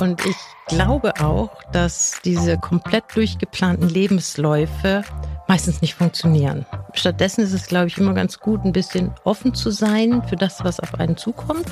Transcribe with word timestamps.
Und 0.00 0.24
ich 0.24 0.36
glaube 0.66 1.12
auch, 1.20 1.50
dass 1.72 2.20
diese 2.24 2.56
komplett 2.56 3.04
durchgeplanten 3.14 3.88
Lebensläufe 3.88 5.02
meistens 5.46 5.82
nicht 5.82 5.94
funktionieren. 5.94 6.64
Stattdessen 6.94 7.42
ist 7.42 7.52
es, 7.52 7.66
glaube 7.66 7.88
ich, 7.88 7.98
immer 7.98 8.14
ganz 8.14 8.40
gut, 8.40 8.64
ein 8.64 8.72
bisschen 8.72 9.12
offen 9.24 9.52
zu 9.52 9.70
sein 9.70 10.22
für 10.26 10.36
das, 10.36 10.64
was 10.64 10.80
auf 10.80 10.94
einen 10.94 11.16
zukommt 11.16 11.66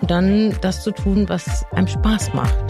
und 0.00 0.10
dann 0.10 0.56
das 0.60 0.82
zu 0.82 0.92
tun, 0.92 1.28
was 1.28 1.64
einem 1.72 1.88
Spaß 1.88 2.34
macht. 2.34 2.64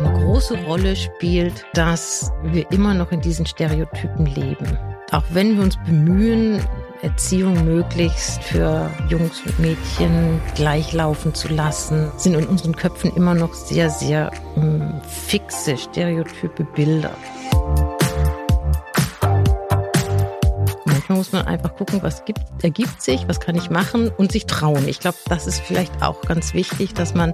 Eine 0.00 0.12
große 0.24 0.62
Rolle 0.64 0.96
spielt, 0.96 1.64
dass 1.74 2.32
wir 2.42 2.70
immer 2.70 2.92
noch 2.92 3.12
in 3.12 3.20
diesen 3.20 3.46
Stereotypen 3.46 4.26
leben. 4.26 4.78
Auch 5.12 5.24
wenn 5.30 5.56
wir 5.56 5.64
uns 5.64 5.76
bemühen, 5.86 6.62
Erziehung 7.02 7.64
möglichst 7.64 8.42
für 8.42 8.90
Jungs 9.08 9.40
und 9.46 9.58
Mädchen 9.58 10.40
gleichlaufen 10.54 11.34
zu 11.34 11.48
lassen, 11.48 12.10
sind 12.16 12.34
in 12.34 12.46
unseren 12.46 12.76
Köpfen 12.76 13.14
immer 13.16 13.34
noch 13.34 13.54
sehr, 13.54 13.88
sehr 13.88 14.30
um, 14.54 15.00
fixe, 15.26 15.78
stereotype 15.78 16.64
Bilder. 16.64 17.12
Manchmal 20.84 21.18
muss 21.18 21.32
man 21.32 21.46
einfach 21.46 21.74
gucken, 21.74 22.02
was 22.02 22.24
gibt, 22.26 22.42
ergibt 22.62 23.00
sich, 23.00 23.26
was 23.26 23.40
kann 23.40 23.54
ich 23.54 23.70
machen 23.70 24.10
und 24.16 24.30
sich 24.30 24.46
trauen. 24.46 24.86
Ich 24.86 25.00
glaube, 25.00 25.16
das 25.26 25.46
ist 25.46 25.60
vielleicht 25.60 26.02
auch 26.02 26.20
ganz 26.22 26.52
wichtig, 26.52 26.92
dass 26.92 27.14
man 27.14 27.32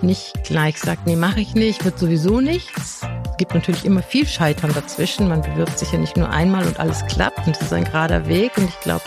nicht 0.00 0.44
gleich 0.44 0.78
sagt, 0.78 1.06
nee, 1.06 1.16
mache 1.16 1.40
ich 1.40 1.54
nicht, 1.54 1.84
wird 1.84 1.98
sowieso 1.98 2.40
nichts, 2.40 3.00
gibt 3.38 3.54
natürlich 3.54 3.84
immer 3.84 4.02
viel 4.02 4.26
Scheitern 4.26 4.74
dazwischen. 4.74 5.28
Man 5.28 5.40
bewirbt 5.40 5.78
sich 5.78 5.92
ja 5.92 5.98
nicht 5.98 6.16
nur 6.16 6.28
einmal 6.28 6.66
und 6.66 6.78
alles 6.78 7.06
klappt 7.06 7.46
und 7.46 7.56
es 7.56 7.62
ist 7.62 7.72
ein 7.72 7.84
gerader 7.84 8.26
Weg. 8.26 8.58
Und 8.58 8.68
ich 8.68 8.80
glaube, 8.80 9.04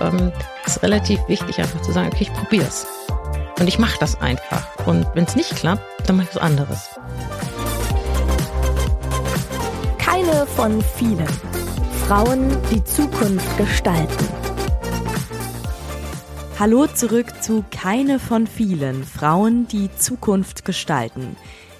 ähm, 0.00 0.32
es 0.66 0.76
ist 0.76 0.82
relativ 0.82 1.20
wichtig, 1.28 1.58
einfach 1.60 1.80
zu 1.80 1.92
sagen, 1.92 2.08
okay, 2.12 2.24
ich 2.24 2.32
probiere 2.34 2.66
es. 2.66 2.86
Und 3.58 3.68
ich 3.68 3.78
mache 3.78 3.96
das 4.00 4.20
einfach. 4.20 4.66
Und 4.86 5.06
wenn 5.14 5.24
es 5.24 5.36
nicht 5.36 5.56
klappt, 5.56 5.82
dann 6.06 6.16
mache 6.16 6.28
ich 6.28 6.34
was 6.34 6.42
anderes. 6.42 6.90
Keine 9.98 10.46
von 10.46 10.82
vielen. 10.82 11.28
Frauen, 12.06 12.56
die 12.70 12.84
Zukunft 12.84 13.56
gestalten. 13.56 14.28
Hallo 16.58 16.86
zurück 16.86 17.42
zu 17.42 17.64
Keine 17.70 18.18
von 18.18 18.46
vielen. 18.46 19.04
Frauen, 19.04 19.66
die 19.68 19.90
Zukunft 19.96 20.64
gestalten. 20.64 21.36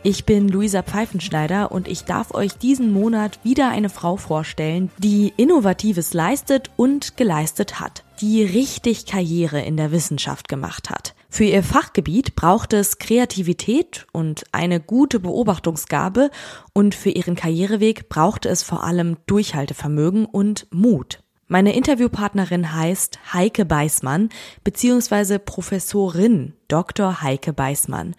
Ich 0.07 0.27
bin 0.27 0.49
Luisa 0.49 0.83
Pfeifenschneider 0.83 1.73
und 1.73 1.89
ich 1.89 2.05
darf 2.05 2.35
euch 2.35 2.59
diesen 2.59 2.93
Monat 2.93 3.43
wieder 3.43 3.71
eine 3.71 3.89
Frau 3.89 4.19
vorstellen, 4.19 4.91
die 4.99 5.33
Innovatives 5.39 6.13
leistet 6.13 6.71
und 6.77 7.17
geleistet 7.17 7.81
hat, 7.81 8.05
die 8.21 8.43
richtig 8.43 9.07
Karriere 9.07 9.63
in 9.63 9.79
der 9.79 9.93
Wissenschaft 9.93 10.51
gemacht 10.51 10.91
hat. 10.91 11.15
Für 11.31 11.45
ihr 11.45 11.63
Fachgebiet 11.63 12.37
braucht 12.37 12.75
es 12.75 12.99
Kreativität 12.99 14.07
und 14.13 14.45
eine 14.53 14.79
gute 14.79 15.21
Beobachtungsgabe 15.21 16.31
und 16.75 16.95
für 16.95 17.09
ihren 17.09 17.35
Karriereweg 17.35 18.11
braucht 18.11 18.45
es 18.45 18.63
vor 18.63 18.85
allem 18.85 19.17
Durchhaltevermögen 19.25 20.27
und 20.27 20.67
Mut. 20.71 21.23
Meine 21.49 21.75
Interviewpartnerin 21.75 22.75
heißt 22.75 23.21
Heike 23.33 23.65
Beismann 23.65 24.29
beziehungsweise 24.65 25.39
Professorin 25.39 26.53
Dr. 26.69 27.23
Heike 27.23 27.55
Beismann. 27.55 28.15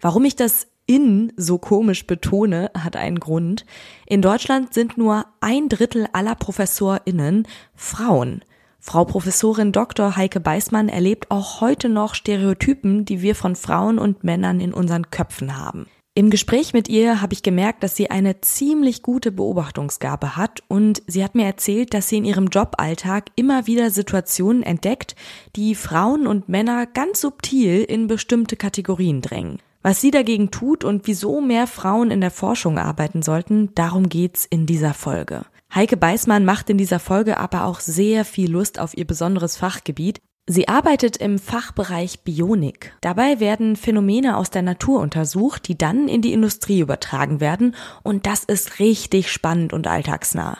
Warum 0.00 0.24
ich 0.24 0.34
das 0.36 0.68
in 0.86 1.32
so 1.36 1.58
komisch 1.58 2.06
betone, 2.06 2.70
hat 2.76 2.96
einen 2.96 3.20
Grund. 3.20 3.66
In 4.06 4.22
Deutschland 4.22 4.72
sind 4.72 4.96
nur 4.96 5.26
ein 5.40 5.68
Drittel 5.68 6.06
aller 6.12 6.34
ProfessorInnen 6.34 7.46
Frauen. 7.74 8.44
Frau 8.78 9.04
Professorin 9.04 9.72
Dr. 9.72 10.16
Heike 10.16 10.38
Beismann 10.38 10.88
erlebt 10.88 11.30
auch 11.30 11.60
heute 11.60 11.88
noch 11.88 12.14
Stereotypen, 12.14 13.04
die 13.04 13.20
wir 13.20 13.34
von 13.34 13.56
Frauen 13.56 13.98
und 13.98 14.22
Männern 14.22 14.60
in 14.60 14.72
unseren 14.72 15.10
Köpfen 15.10 15.58
haben. 15.58 15.86
Im 16.14 16.30
Gespräch 16.30 16.72
mit 16.72 16.88
ihr 16.88 17.20
habe 17.20 17.34
ich 17.34 17.42
gemerkt, 17.42 17.82
dass 17.82 17.94
sie 17.94 18.10
eine 18.10 18.40
ziemlich 18.40 19.02
gute 19.02 19.32
Beobachtungsgabe 19.32 20.34
hat 20.34 20.62
und 20.66 21.02
sie 21.06 21.22
hat 21.22 21.34
mir 21.34 21.44
erzählt, 21.44 21.92
dass 21.92 22.08
sie 22.08 22.16
in 22.16 22.24
ihrem 22.24 22.46
Joballtag 22.46 23.26
immer 23.34 23.66
wieder 23.66 23.90
Situationen 23.90 24.62
entdeckt, 24.62 25.14
die 25.56 25.74
Frauen 25.74 26.26
und 26.26 26.48
Männer 26.48 26.86
ganz 26.86 27.20
subtil 27.20 27.82
in 27.82 28.06
bestimmte 28.06 28.56
Kategorien 28.56 29.20
drängen. 29.20 29.58
Was 29.86 30.00
sie 30.00 30.10
dagegen 30.10 30.50
tut 30.50 30.82
und 30.82 31.06
wieso 31.06 31.40
mehr 31.40 31.68
Frauen 31.68 32.10
in 32.10 32.20
der 32.20 32.32
Forschung 32.32 32.76
arbeiten 32.76 33.22
sollten, 33.22 33.72
darum 33.76 34.08
geht's 34.08 34.44
in 34.44 34.66
dieser 34.66 34.94
Folge. 34.94 35.46
Heike 35.72 35.96
Beismann 35.96 36.44
macht 36.44 36.68
in 36.70 36.76
dieser 36.76 36.98
Folge 36.98 37.36
aber 37.36 37.66
auch 37.66 37.78
sehr 37.78 38.24
viel 38.24 38.50
Lust 38.50 38.80
auf 38.80 38.96
ihr 38.98 39.06
besonderes 39.06 39.56
Fachgebiet. 39.56 40.20
Sie 40.44 40.66
arbeitet 40.66 41.18
im 41.18 41.38
Fachbereich 41.38 42.24
Bionik. 42.24 42.96
Dabei 43.00 43.38
werden 43.38 43.76
Phänomene 43.76 44.38
aus 44.38 44.50
der 44.50 44.62
Natur 44.62 44.98
untersucht, 44.98 45.68
die 45.68 45.78
dann 45.78 46.08
in 46.08 46.20
die 46.20 46.32
Industrie 46.32 46.80
übertragen 46.80 47.38
werden 47.38 47.76
und 48.02 48.26
das 48.26 48.42
ist 48.42 48.80
richtig 48.80 49.30
spannend 49.30 49.72
und 49.72 49.86
alltagsnah. 49.86 50.58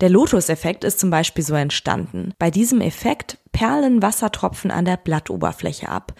Der 0.00 0.10
Lotus-Effekt 0.10 0.82
ist 0.82 0.98
zum 0.98 1.10
Beispiel 1.10 1.44
so 1.44 1.54
entstanden. 1.54 2.34
Bei 2.40 2.50
diesem 2.50 2.80
Effekt 2.80 3.38
perlen 3.52 4.02
Wassertropfen 4.02 4.72
an 4.72 4.84
der 4.84 4.96
Blattoberfläche 4.96 5.88
ab. 5.88 6.14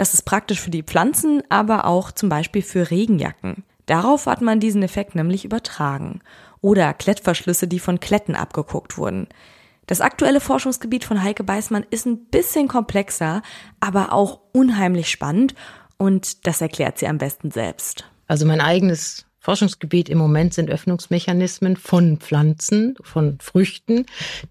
Das 0.00 0.14
ist 0.14 0.22
praktisch 0.22 0.60
für 0.60 0.70
die 0.70 0.82
Pflanzen, 0.82 1.42
aber 1.50 1.84
auch 1.84 2.10
zum 2.10 2.30
Beispiel 2.30 2.62
für 2.62 2.90
Regenjacken. 2.90 3.64
Darauf 3.84 4.24
hat 4.24 4.40
man 4.40 4.58
diesen 4.58 4.82
Effekt 4.82 5.14
nämlich 5.14 5.44
übertragen. 5.44 6.20
Oder 6.62 6.94
Klettverschlüsse, 6.94 7.68
die 7.68 7.80
von 7.80 8.00
Kletten 8.00 8.34
abgeguckt 8.34 8.96
wurden. 8.96 9.28
Das 9.86 10.00
aktuelle 10.00 10.40
Forschungsgebiet 10.40 11.04
von 11.04 11.22
Heike 11.22 11.44
Beismann 11.44 11.84
ist 11.90 12.06
ein 12.06 12.24
bisschen 12.24 12.66
komplexer, 12.66 13.42
aber 13.78 14.14
auch 14.14 14.40
unheimlich 14.52 15.10
spannend 15.10 15.54
und 15.98 16.46
das 16.46 16.62
erklärt 16.62 16.96
sie 16.96 17.06
am 17.06 17.18
besten 17.18 17.50
selbst. 17.50 18.06
Also 18.26 18.46
mein 18.46 18.62
eigenes 18.62 19.26
Forschungsgebiet 19.38 20.08
im 20.08 20.16
Moment 20.16 20.54
sind 20.54 20.70
Öffnungsmechanismen 20.70 21.76
von 21.76 22.16
Pflanzen, 22.16 22.96
von 23.02 23.36
Früchten, 23.38 24.06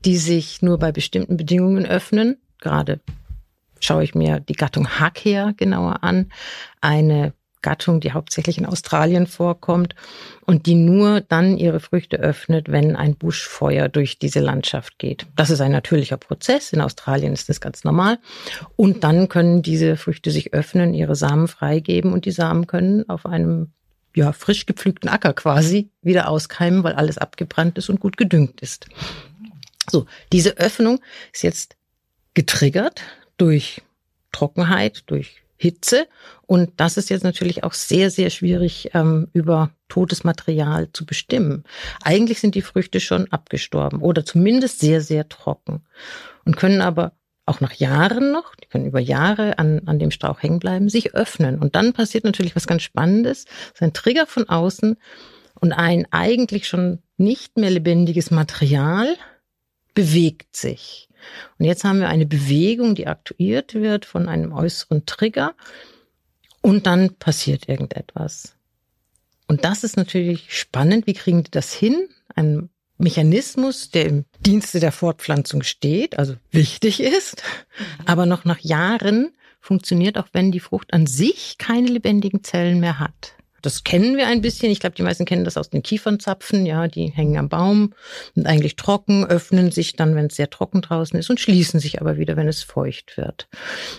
die 0.06 0.18
sich 0.18 0.62
nur 0.62 0.78
bei 0.78 0.92
bestimmten 0.92 1.38
Bedingungen 1.38 1.88
öffnen. 1.88 2.38
Gerade 2.60 3.00
schaue 3.80 4.04
ich 4.04 4.16
mir 4.16 4.40
die 4.40 4.54
Gattung 4.54 5.00
Hakea 5.00 5.54
genauer 5.56 6.04
an, 6.04 6.32
eine 6.82 7.34
Gattung, 7.62 8.00
die 8.00 8.14
hauptsächlich 8.14 8.58
in 8.58 8.66
Australien 8.66 9.28
vorkommt 9.28 9.96
und 10.46 10.66
die 10.66 10.76
nur 10.76 11.22
dann 11.22 11.58
ihre 11.58 11.80
Früchte 11.80 12.18
öffnet, 12.18 12.72
wenn 12.72 12.96
ein 12.96 13.16
Buschfeuer 13.16 13.90
durch 13.90 14.18
diese 14.18 14.40
Landschaft 14.40 14.98
geht. 14.98 15.26
Das 15.36 15.50
ist 15.50 15.62
ein 15.62 15.72
natürlicher 15.72 16.18
Prozess. 16.18 16.72
In 16.72 16.82
Australien 16.82 17.34
ist 17.34 17.50
das 17.50 17.60
ganz 17.60 17.84
normal. 17.84 18.20
Und 18.76 19.04
dann 19.04 19.28
können 19.28 19.62
diese 19.62 19.98
Früchte 19.98 20.32
sich 20.32 20.54
öffnen, 20.54 20.94
ihre 20.94 21.16
Samen 21.16 21.48
freigeben 21.48 22.14
und 22.14 22.26
die 22.26 22.32
Samen 22.32 22.68
können 22.68 23.08
auf 23.10 23.26
einem 23.26 23.74
ja, 24.16 24.32
frisch 24.32 24.66
gepflügten 24.66 25.10
Acker 25.10 25.34
quasi 25.34 25.92
wieder 26.02 26.30
auskeimen, 26.30 26.84
weil 26.84 26.94
alles 26.94 27.18
abgebrannt 27.18 27.78
ist 27.78 27.90
und 27.90 28.00
gut 28.00 28.18
gedüngt 28.18 28.62
ist. 28.62 28.88
So, 29.90 30.06
diese 30.32 30.58
Öffnung 30.58 31.00
ist 31.34 31.44
jetzt 31.44 31.76
getriggert 32.34 33.02
durch 33.40 33.82
Trockenheit, 34.32 35.04
durch 35.08 35.42
Hitze. 35.58 36.08
Und 36.48 36.72
das 36.78 36.98
ist 36.98 37.10
jetzt 37.10 37.24
natürlich 37.24 37.64
auch 37.64 37.74
sehr, 37.74 38.10
sehr 38.10 38.30
schwierig 38.30 38.92
ähm, 38.94 39.28
über 39.34 39.72
totes 39.90 40.24
Material 40.24 40.88
zu 40.94 41.06
bestimmen. 41.06 41.64
Eigentlich 42.02 42.40
sind 42.40 42.56
die 42.56 42.62
Früchte 42.62 43.00
schon 43.00 43.32
abgestorben 43.32 44.02
oder 44.02 44.24
zumindest 44.24 44.80
sehr, 44.80 45.02
sehr 45.02 45.28
trocken 45.28 45.82
und 46.46 46.56
können 46.56 46.82
aber 46.82 47.12
auch 47.46 47.60
nach 47.60 47.74
Jahren 47.74 48.32
noch, 48.32 48.56
die 48.56 48.68
können 48.68 48.86
über 48.86 49.00
Jahre 49.00 49.58
an, 49.58 49.82
an 49.88 50.00
dem 50.00 50.12
Strauch 50.12 50.42
hängen 50.42 50.60
bleiben, 50.60 50.88
sich 50.88 51.16
öffnen. 51.16 51.60
Und 51.60 51.76
dann 51.76 51.94
passiert 51.94 52.24
natürlich 52.24 52.56
was 52.56 52.68
ganz 52.68 52.84
Spannendes. 52.84 53.46
Das 53.46 53.74
ist 53.76 53.82
ein 53.82 53.94
Trigger 53.94 54.28
von 54.28 54.48
außen 54.48 54.98
und 55.60 55.74
ein 55.74 56.08
eigentlich 56.12 56.68
schon 56.68 57.00
nicht 57.18 57.58
mehr 57.58 57.72
lebendiges 57.72 58.32
Material 58.32 59.18
bewegt 59.94 60.56
sich. 60.56 61.09
Und 61.58 61.66
jetzt 61.66 61.84
haben 61.84 62.00
wir 62.00 62.10
eine 62.10 62.26
Bewegung, 62.26 62.96
die 62.96 63.08
aktuiert 63.08 63.74
wird 63.74 64.06
von 64.06 64.28
einem 64.28 64.54
äußeren 64.54 65.06
Trigger 65.06 65.54
und 66.62 66.88
dann 66.88 67.16
passiert 67.16 67.70
irgendetwas. 67.70 68.56
Und 69.48 69.66
das 69.66 69.84
ist 69.84 69.98
natürlich 69.98 70.54
spannend. 70.56 71.08
Wie 71.08 71.14
kriegen 71.14 71.44
die 71.44 71.52
das 71.52 71.74
hin? 71.74 72.10
Ein 72.36 72.70
Mechanismus, 72.98 73.90
der 73.92 74.06
im 74.06 74.26
Dienste 74.46 74.80
der 74.80 74.92
Fortpflanzung 74.92 75.64
steht, 75.64 76.20
also 76.20 76.36
wichtig 76.52 77.00
ist, 77.00 77.42
aber 78.06 78.26
noch 78.26 78.46
nach 78.46 78.60
Jahren 78.60 79.32
funktioniert, 79.62 80.18
auch 80.18 80.28
wenn 80.34 80.52
die 80.52 80.60
Frucht 80.60 80.94
an 80.94 81.08
sich 81.08 81.58
keine 81.58 81.88
lebendigen 81.88 82.44
Zellen 82.44 82.80
mehr 82.80 83.00
hat. 83.00 83.36
Das 83.62 83.84
kennen 83.84 84.18
wir 84.18 84.28
ein 84.28 84.42
bisschen. 84.42 84.72
Ich 84.72 84.80
glaube, 84.80 84.96
die 84.96 85.04
meisten 85.04 85.26
kennen 85.26 85.44
das 85.44 85.58
aus 85.58 85.70
den 85.70 85.84
Kiefernzapfen. 85.84 86.66
Ja, 86.66 86.88
die 86.88 87.08
hängen 87.08 87.38
am 87.38 87.50
Baum, 87.50 87.94
sind 88.36 88.48
eigentlich 88.48 88.76
trocken, 88.76 89.26
öffnen 89.26 89.72
sich 89.72 89.96
dann, 89.96 90.16
wenn 90.16 90.28
es 90.28 90.36
sehr 90.36 90.50
trocken 90.50 90.82
draußen 90.82 91.18
ist 91.20 91.30
und 91.30 91.40
schließen 91.40 91.80
sich 91.80 92.02
aber 92.02 92.18
wieder, 92.18 92.38
wenn 92.38 92.48
es 92.48 92.64
feucht 92.64 93.18
wird. 93.18 93.48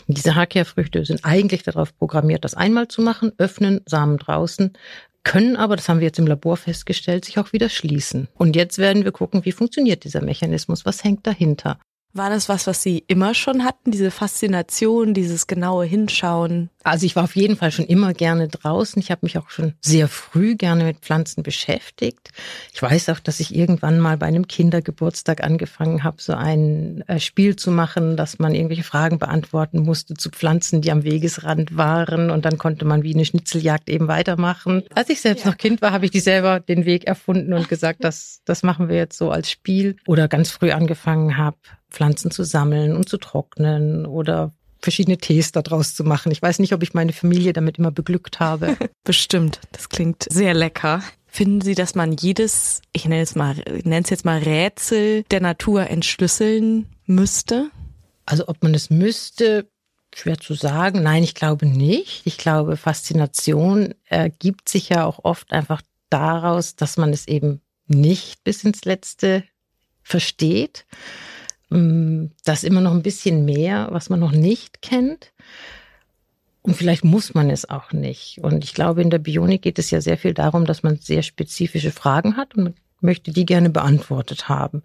Diese 0.06 0.34
Hakia-Früchte 0.34 1.04
sind 1.04 1.24
eigentlich 1.24 1.62
darauf 1.62 1.96
programmiert, 1.96 2.44
das 2.44 2.54
einmal 2.54 2.88
zu 2.88 3.02
machen, 3.02 3.32
öffnen, 3.38 3.80
Samen 3.86 4.18
draußen, 4.18 4.72
können 5.22 5.56
aber, 5.56 5.76
das 5.76 5.88
haben 5.88 6.00
wir 6.00 6.06
jetzt 6.06 6.18
im 6.18 6.26
Labor 6.26 6.56
festgestellt, 6.56 7.24
sich 7.24 7.38
auch 7.38 7.52
wieder 7.52 7.68
schließen. 7.68 8.28
Und 8.34 8.56
jetzt 8.56 8.78
werden 8.78 9.04
wir 9.04 9.12
gucken, 9.12 9.44
wie 9.44 9.52
funktioniert 9.52 10.04
dieser 10.04 10.22
Mechanismus, 10.22 10.86
was 10.86 11.04
hängt 11.04 11.26
dahinter. 11.26 11.78
War 12.12 12.28
das 12.28 12.48
was, 12.48 12.66
was 12.66 12.82
Sie 12.82 13.04
immer 13.06 13.34
schon 13.34 13.64
hatten, 13.64 13.92
diese 13.92 14.10
Faszination, 14.10 15.14
dieses 15.14 15.46
genaue 15.46 15.84
Hinschauen? 15.84 16.68
Also 16.82 17.06
ich 17.06 17.14
war 17.14 17.24
auf 17.24 17.36
jeden 17.36 17.56
Fall 17.56 17.70
schon 17.70 17.84
immer 17.84 18.14
gerne 18.14 18.48
draußen. 18.48 19.00
Ich 19.00 19.10
habe 19.12 19.20
mich 19.22 19.38
auch 19.38 19.50
schon 19.50 19.74
sehr 19.80 20.08
früh 20.08 20.56
gerne 20.56 20.84
mit 20.84 20.98
Pflanzen 21.00 21.42
beschäftigt. 21.44 22.32
Ich 22.72 22.82
weiß 22.82 23.10
auch, 23.10 23.20
dass 23.20 23.38
ich 23.38 23.54
irgendwann 23.54 24.00
mal 24.00 24.16
bei 24.16 24.26
einem 24.26 24.48
Kindergeburtstag 24.48 25.44
angefangen 25.44 26.02
habe, 26.02 26.16
so 26.20 26.32
ein 26.32 27.04
äh, 27.06 27.20
Spiel 27.20 27.54
zu 27.54 27.70
machen, 27.70 28.16
dass 28.16 28.38
man 28.40 28.54
irgendwelche 28.54 28.82
Fragen 28.82 29.18
beantworten 29.18 29.80
musste 29.80 30.14
zu 30.14 30.30
Pflanzen, 30.30 30.80
die 30.80 30.90
am 30.90 31.04
Wegesrand 31.04 31.76
waren. 31.76 32.30
Und 32.30 32.44
dann 32.44 32.58
konnte 32.58 32.84
man 32.84 33.04
wie 33.04 33.14
eine 33.14 33.24
Schnitzeljagd 33.24 33.88
eben 33.88 34.08
weitermachen. 34.08 34.82
Als 34.94 35.10
ich 35.10 35.20
selbst 35.20 35.44
ja. 35.44 35.50
noch 35.50 35.58
Kind 35.58 35.80
war, 35.82 35.92
habe 35.92 36.06
ich 36.06 36.10
die 36.10 36.20
selber 36.20 36.58
den 36.58 36.86
Weg 36.86 37.04
erfunden 37.04 37.52
und 37.52 37.68
gesagt, 37.68 38.02
das, 38.02 38.40
das 38.46 38.64
machen 38.64 38.88
wir 38.88 38.96
jetzt 38.96 39.16
so 39.16 39.30
als 39.30 39.50
Spiel. 39.50 39.96
Oder 40.06 40.26
ganz 40.26 40.50
früh 40.50 40.72
angefangen 40.72 41.36
habe, 41.36 41.58
Pflanzen 41.90 42.30
zu 42.30 42.44
sammeln 42.44 42.96
und 42.96 43.08
zu 43.08 43.18
trocknen 43.18 44.06
oder 44.06 44.52
verschiedene 44.80 45.18
Tees 45.18 45.52
daraus 45.52 45.94
zu 45.94 46.04
machen. 46.04 46.32
Ich 46.32 46.40
weiß 46.40 46.58
nicht, 46.58 46.72
ob 46.72 46.82
ich 46.82 46.94
meine 46.94 47.12
Familie 47.12 47.52
damit 47.52 47.78
immer 47.78 47.90
beglückt 47.90 48.40
habe. 48.40 48.76
Bestimmt. 49.04 49.60
Das 49.72 49.88
klingt 49.88 50.26
sehr 50.30 50.54
lecker. 50.54 51.02
Finden 51.26 51.60
Sie, 51.60 51.74
dass 51.74 51.94
man 51.94 52.12
jedes, 52.12 52.82
ich 52.92 53.04
nenne 53.04 53.22
es 53.22 53.34
mal, 53.36 53.54
nenne 53.84 54.02
es 54.02 54.10
jetzt 54.10 54.24
mal 54.24 54.38
Rätsel 54.38 55.22
der 55.24 55.40
Natur 55.40 55.88
entschlüsseln 55.88 56.86
müsste? 57.06 57.70
Also 58.26 58.48
ob 58.48 58.62
man 58.62 58.74
es 58.74 58.90
müsste, 58.90 59.68
schwer 60.14 60.38
zu 60.38 60.54
sagen. 60.54 61.02
Nein, 61.02 61.22
ich 61.22 61.34
glaube 61.34 61.66
nicht. 61.66 62.22
Ich 62.24 62.36
glaube, 62.36 62.76
Faszination 62.76 63.94
ergibt 64.06 64.68
sich 64.68 64.88
ja 64.88 65.04
auch 65.04 65.20
oft 65.24 65.52
einfach 65.52 65.82
daraus, 66.08 66.74
dass 66.74 66.96
man 66.96 67.12
es 67.12 67.28
eben 67.28 67.60
nicht 67.86 68.42
bis 68.44 68.64
ins 68.64 68.84
Letzte 68.84 69.44
versteht. 70.02 70.86
Mm, 71.70 72.26
das 72.44 72.64
immer 72.64 72.80
noch 72.80 72.92
ein 72.92 73.02
bisschen 73.02 73.44
mehr, 73.44 73.88
was 73.90 74.10
man 74.10 74.20
noch 74.20 74.32
nicht 74.32 74.82
kennt. 74.82 75.32
Und 76.62 76.74
vielleicht 76.74 77.04
muss 77.04 77.32
man 77.32 77.48
es 77.48 77.68
auch 77.70 77.92
nicht. 77.92 78.38
Und 78.42 78.64
ich 78.64 78.74
glaube, 78.74 79.00
in 79.00 79.10
der 79.10 79.18
Bionik 79.18 79.62
geht 79.62 79.78
es 79.78 79.90
ja 79.90 80.00
sehr 80.00 80.18
viel 80.18 80.34
darum, 80.34 80.66
dass 80.66 80.82
man 80.82 80.96
sehr 80.96 81.22
spezifische 81.22 81.90
Fragen 81.90 82.36
hat 82.36 82.54
und 82.54 82.74
möchte 83.00 83.30
die 83.30 83.46
gerne 83.46 83.70
beantwortet 83.70 84.48
haben. 84.48 84.82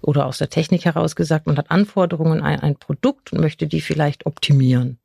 Oder 0.00 0.26
aus 0.26 0.38
der 0.38 0.50
Technik 0.50 0.84
heraus 0.84 1.14
gesagt, 1.14 1.46
man 1.46 1.56
hat 1.56 1.70
Anforderungen 1.70 2.42
an 2.42 2.58
ein 2.58 2.76
Produkt 2.76 3.32
und 3.32 3.40
möchte 3.40 3.68
die 3.68 3.80
vielleicht 3.80 4.26
optimieren. 4.26 4.98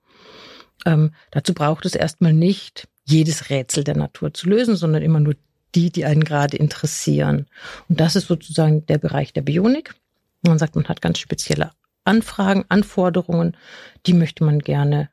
Ähm, 0.86 1.12
dazu 1.32 1.54
braucht 1.54 1.86
es 1.86 1.94
erstmal 1.94 2.34
nicht 2.34 2.88
jedes 3.06 3.50
Rätsel 3.50 3.84
der 3.84 3.96
Natur 3.96 4.34
zu 4.34 4.50
lösen, 4.50 4.76
sondern 4.76 5.04
immer 5.04 5.20
nur 5.20 5.36
die, 5.76 5.92
die 5.92 6.06
einen 6.06 6.24
gerade 6.24 6.58
interessieren. 6.58 7.46
Und 7.90 8.00
das 8.00 8.16
ist 8.16 8.28
sozusagen 8.28 8.86
der 8.88 8.98
Bereich 8.98 9.34
der 9.34 9.42
Bionik. 9.42 9.94
Man 10.42 10.60
sagt, 10.60 10.76
man 10.76 10.88
hat 10.88 11.02
ganz 11.02 11.20
spezielle 11.20 11.72
Anfragen, 12.04 12.66
Anforderungen, 12.70 13.58
die 14.06 14.14
möchte 14.14 14.44
man 14.44 14.60
gerne 14.60 15.10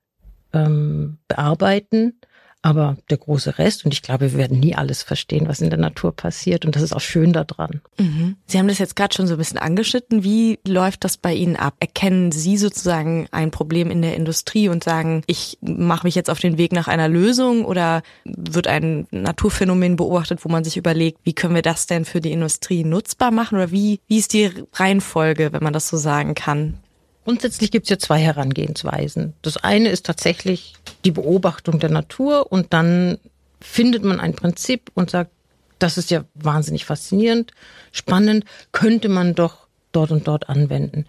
ähm, 0.52 1.18
bearbeiten. 1.28 2.20
Aber 2.64 2.96
der 3.11 3.19
große 3.19 3.58
Rest, 3.58 3.84
und 3.84 3.93
ich 3.93 4.00
glaube, 4.00 4.32
wir 4.32 4.38
werden 4.38 4.58
nie 4.58 4.75
alles 4.75 5.02
verstehen, 5.02 5.49
was 5.49 5.61
in 5.61 5.69
der 5.69 5.78
Natur 5.78 6.16
passiert. 6.16 6.64
Und 6.64 6.75
das 6.75 6.82
ist 6.82 6.94
auch 6.94 7.00
schön 7.02 7.34
daran. 7.34 7.82
Mhm. 7.99 8.37
Sie 8.46 8.58
haben 8.58 8.69
das 8.69 8.78
jetzt 8.78 8.96
gerade 8.96 9.14
schon 9.14 9.26
so 9.26 9.34
ein 9.34 9.38
bisschen 9.38 9.58
angeschnitten. 9.58 10.25
Wie 10.25 10.58
läuft 10.66 11.05
das 11.05 11.19
bei 11.19 11.34
Ihnen 11.34 11.56
ab? 11.56 11.75
Erkennen 11.78 12.32
Sie 12.32 12.56
sozusagen 12.56 13.28
ein 13.32 13.50
Problem 13.50 13.90
in 13.90 14.00
der 14.00 14.16
Industrie 14.16 14.70
und 14.70 14.82
sagen, 14.82 15.25
ich 15.26 15.58
mache 15.61 16.06
mich 16.06 16.14
jetzt 16.14 16.31
auf 16.31 16.38
den 16.38 16.56
Weg 16.56 16.72
nach 16.72 16.88
einer 16.88 17.06
Lösung? 17.06 17.66
Oder 17.66 18.02
wird 18.25 18.67
ein 18.67 19.06
Naturphänomen 19.10 19.96
beobachtet, 19.96 20.43
wo 20.43 20.49
man 20.49 20.64
sich 20.64 20.78
überlegt, 20.78 21.19
wie 21.22 21.34
können 21.34 21.55
wir 21.55 21.60
das 21.60 21.87
denn 21.87 22.06
für 22.06 22.22
die 22.22 22.32
Industrie 22.32 22.82
nutzbar 22.82 23.31
machen? 23.31 23.56
Oder 23.56 23.72
wie, 23.72 24.00
wie 24.08 24.17
ist 24.17 24.32
die 24.32 24.50
Reihenfolge, 24.72 25.52
wenn 25.52 25.62
man 25.62 25.75
das 25.75 25.88
so 25.88 25.99
sagen 25.99 26.34
kann? 26.34 26.78
Grundsätzlich 27.24 27.70
gibt 27.70 27.86
es 27.86 27.90
ja 27.90 27.98
zwei 27.98 28.20
Herangehensweisen. 28.20 29.32
Das 29.42 29.56
eine 29.56 29.88
ist 29.88 30.06
tatsächlich 30.06 30.74
die 31.04 31.10
Beobachtung 31.10 31.78
der 31.78 31.90
Natur 31.90 32.52
und 32.52 32.72
dann 32.72 33.18
findet 33.60 34.04
man 34.04 34.20
ein 34.20 34.34
Prinzip 34.34 34.90
und 34.94 35.10
sagt, 35.10 35.30
das 35.78 35.98
ist 35.98 36.10
ja 36.10 36.24
wahnsinnig 36.34 36.84
faszinierend, 36.84 37.52
spannend, 37.92 38.44
könnte 38.72 39.08
man 39.08 39.34
doch 39.34 39.66
dort 39.92 40.10
und 40.10 40.28
dort 40.28 40.48
anwenden. 40.48 41.06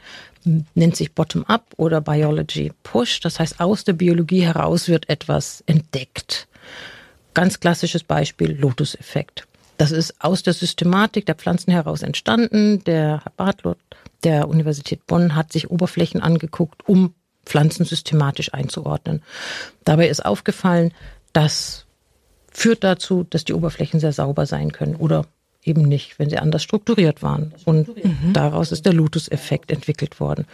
Nennt 0.73 0.95
sich 0.95 1.13
Bottom-up 1.13 1.73
oder 1.77 2.01
Biology 2.01 2.71
Push. 2.83 3.19
Das 3.19 3.39
heißt, 3.39 3.59
aus 3.59 3.83
der 3.83 3.93
Biologie 3.93 4.41
heraus 4.41 4.87
wird 4.87 5.09
etwas 5.09 5.63
entdeckt. 5.65 6.47
Ganz 7.33 7.59
klassisches 7.59 8.03
Beispiel, 8.03 8.51
Lotus-Effekt. 8.51 9.47
Das 9.77 9.91
ist 9.91 10.15
aus 10.19 10.43
der 10.43 10.53
Systematik 10.53 11.25
der 11.25 11.35
Pflanzen 11.35 11.71
heraus 11.71 12.01
entstanden. 12.01 12.83
Der 12.85 13.21
Herr 13.23 13.33
Bartlott 13.35 13.79
der 14.23 14.47
Universität 14.47 15.05
Bonn 15.05 15.35
hat 15.35 15.51
sich 15.51 15.69
Oberflächen 15.69 16.21
angeguckt, 16.21 16.87
um 16.87 17.13
Pflanzen 17.45 17.85
systematisch 17.85 18.53
einzuordnen. 18.53 19.21
Dabei 19.83 20.07
ist 20.07 20.25
aufgefallen, 20.25 20.93
das 21.33 21.85
führt 22.51 22.83
dazu, 22.83 23.23
dass 23.29 23.43
die 23.45 23.53
Oberflächen 23.53 23.99
sehr 23.99 24.13
sauber 24.13 24.45
sein 24.45 24.71
können 24.71 24.95
oder 24.95 25.25
eben 25.63 25.83
nicht, 25.83 26.19
wenn 26.19 26.29
sie 26.29 26.37
anders 26.37 26.63
strukturiert 26.63 27.21
waren. 27.21 27.53
Und 27.65 27.89
daraus 28.33 28.71
ist 28.71 28.85
der 28.85 28.93
Lotus-Effekt 28.93 29.71
entwickelt 29.71 30.19
worden. 30.19 30.45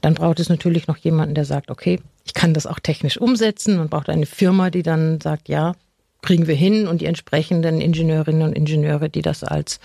Dann 0.00 0.14
braucht 0.14 0.40
es 0.40 0.48
natürlich 0.48 0.86
noch 0.86 0.96
jemanden, 0.96 1.34
der 1.34 1.44
sagt, 1.44 1.70
okay, 1.70 2.00
ich 2.24 2.34
kann 2.34 2.54
das 2.54 2.66
auch 2.66 2.80
technisch 2.80 3.18
umsetzen. 3.18 3.76
Man 3.76 3.88
braucht 3.88 4.08
eine 4.08 4.26
Firma, 4.26 4.70
die 4.70 4.82
dann 4.82 5.20
sagt, 5.20 5.48
ja, 5.48 5.74
kriegen 6.22 6.46
wir 6.46 6.54
hin 6.54 6.86
und 6.86 7.00
die 7.00 7.06
entsprechenden 7.06 7.80
Ingenieurinnen 7.80 8.42
und 8.42 8.52
Ingenieure, 8.52 9.08
die 9.08 9.22
das 9.22 9.44
als 9.44 9.80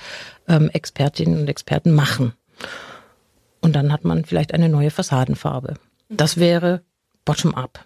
ähm, 0.48 0.70
Expertinnen 0.70 1.42
und 1.42 1.50
Experten 1.50 1.94
machen. 1.94 2.34
Und 3.66 3.76
dann 3.76 3.92
hat 3.92 4.06
man 4.06 4.26
vielleicht 4.26 4.54
eine 4.54 4.70
neue 4.70 4.92
Fassadenfarbe. 4.92 5.74
Das 6.08 6.38
wäre 6.38 6.84
bottom-up. 7.26 7.84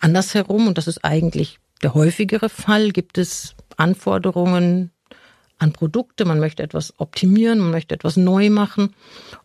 Andersherum, 0.00 0.66
und 0.66 0.76
das 0.76 0.88
ist 0.88 1.04
eigentlich 1.04 1.60
der 1.84 1.94
häufigere 1.94 2.48
Fall, 2.48 2.90
gibt 2.90 3.16
es 3.16 3.54
Anforderungen 3.76 4.90
an 5.58 5.72
Produkte, 5.72 6.24
man 6.24 6.40
möchte 6.40 6.64
etwas 6.64 6.94
optimieren, 6.98 7.60
man 7.60 7.70
möchte 7.70 7.94
etwas 7.94 8.16
neu 8.16 8.50
machen 8.50 8.92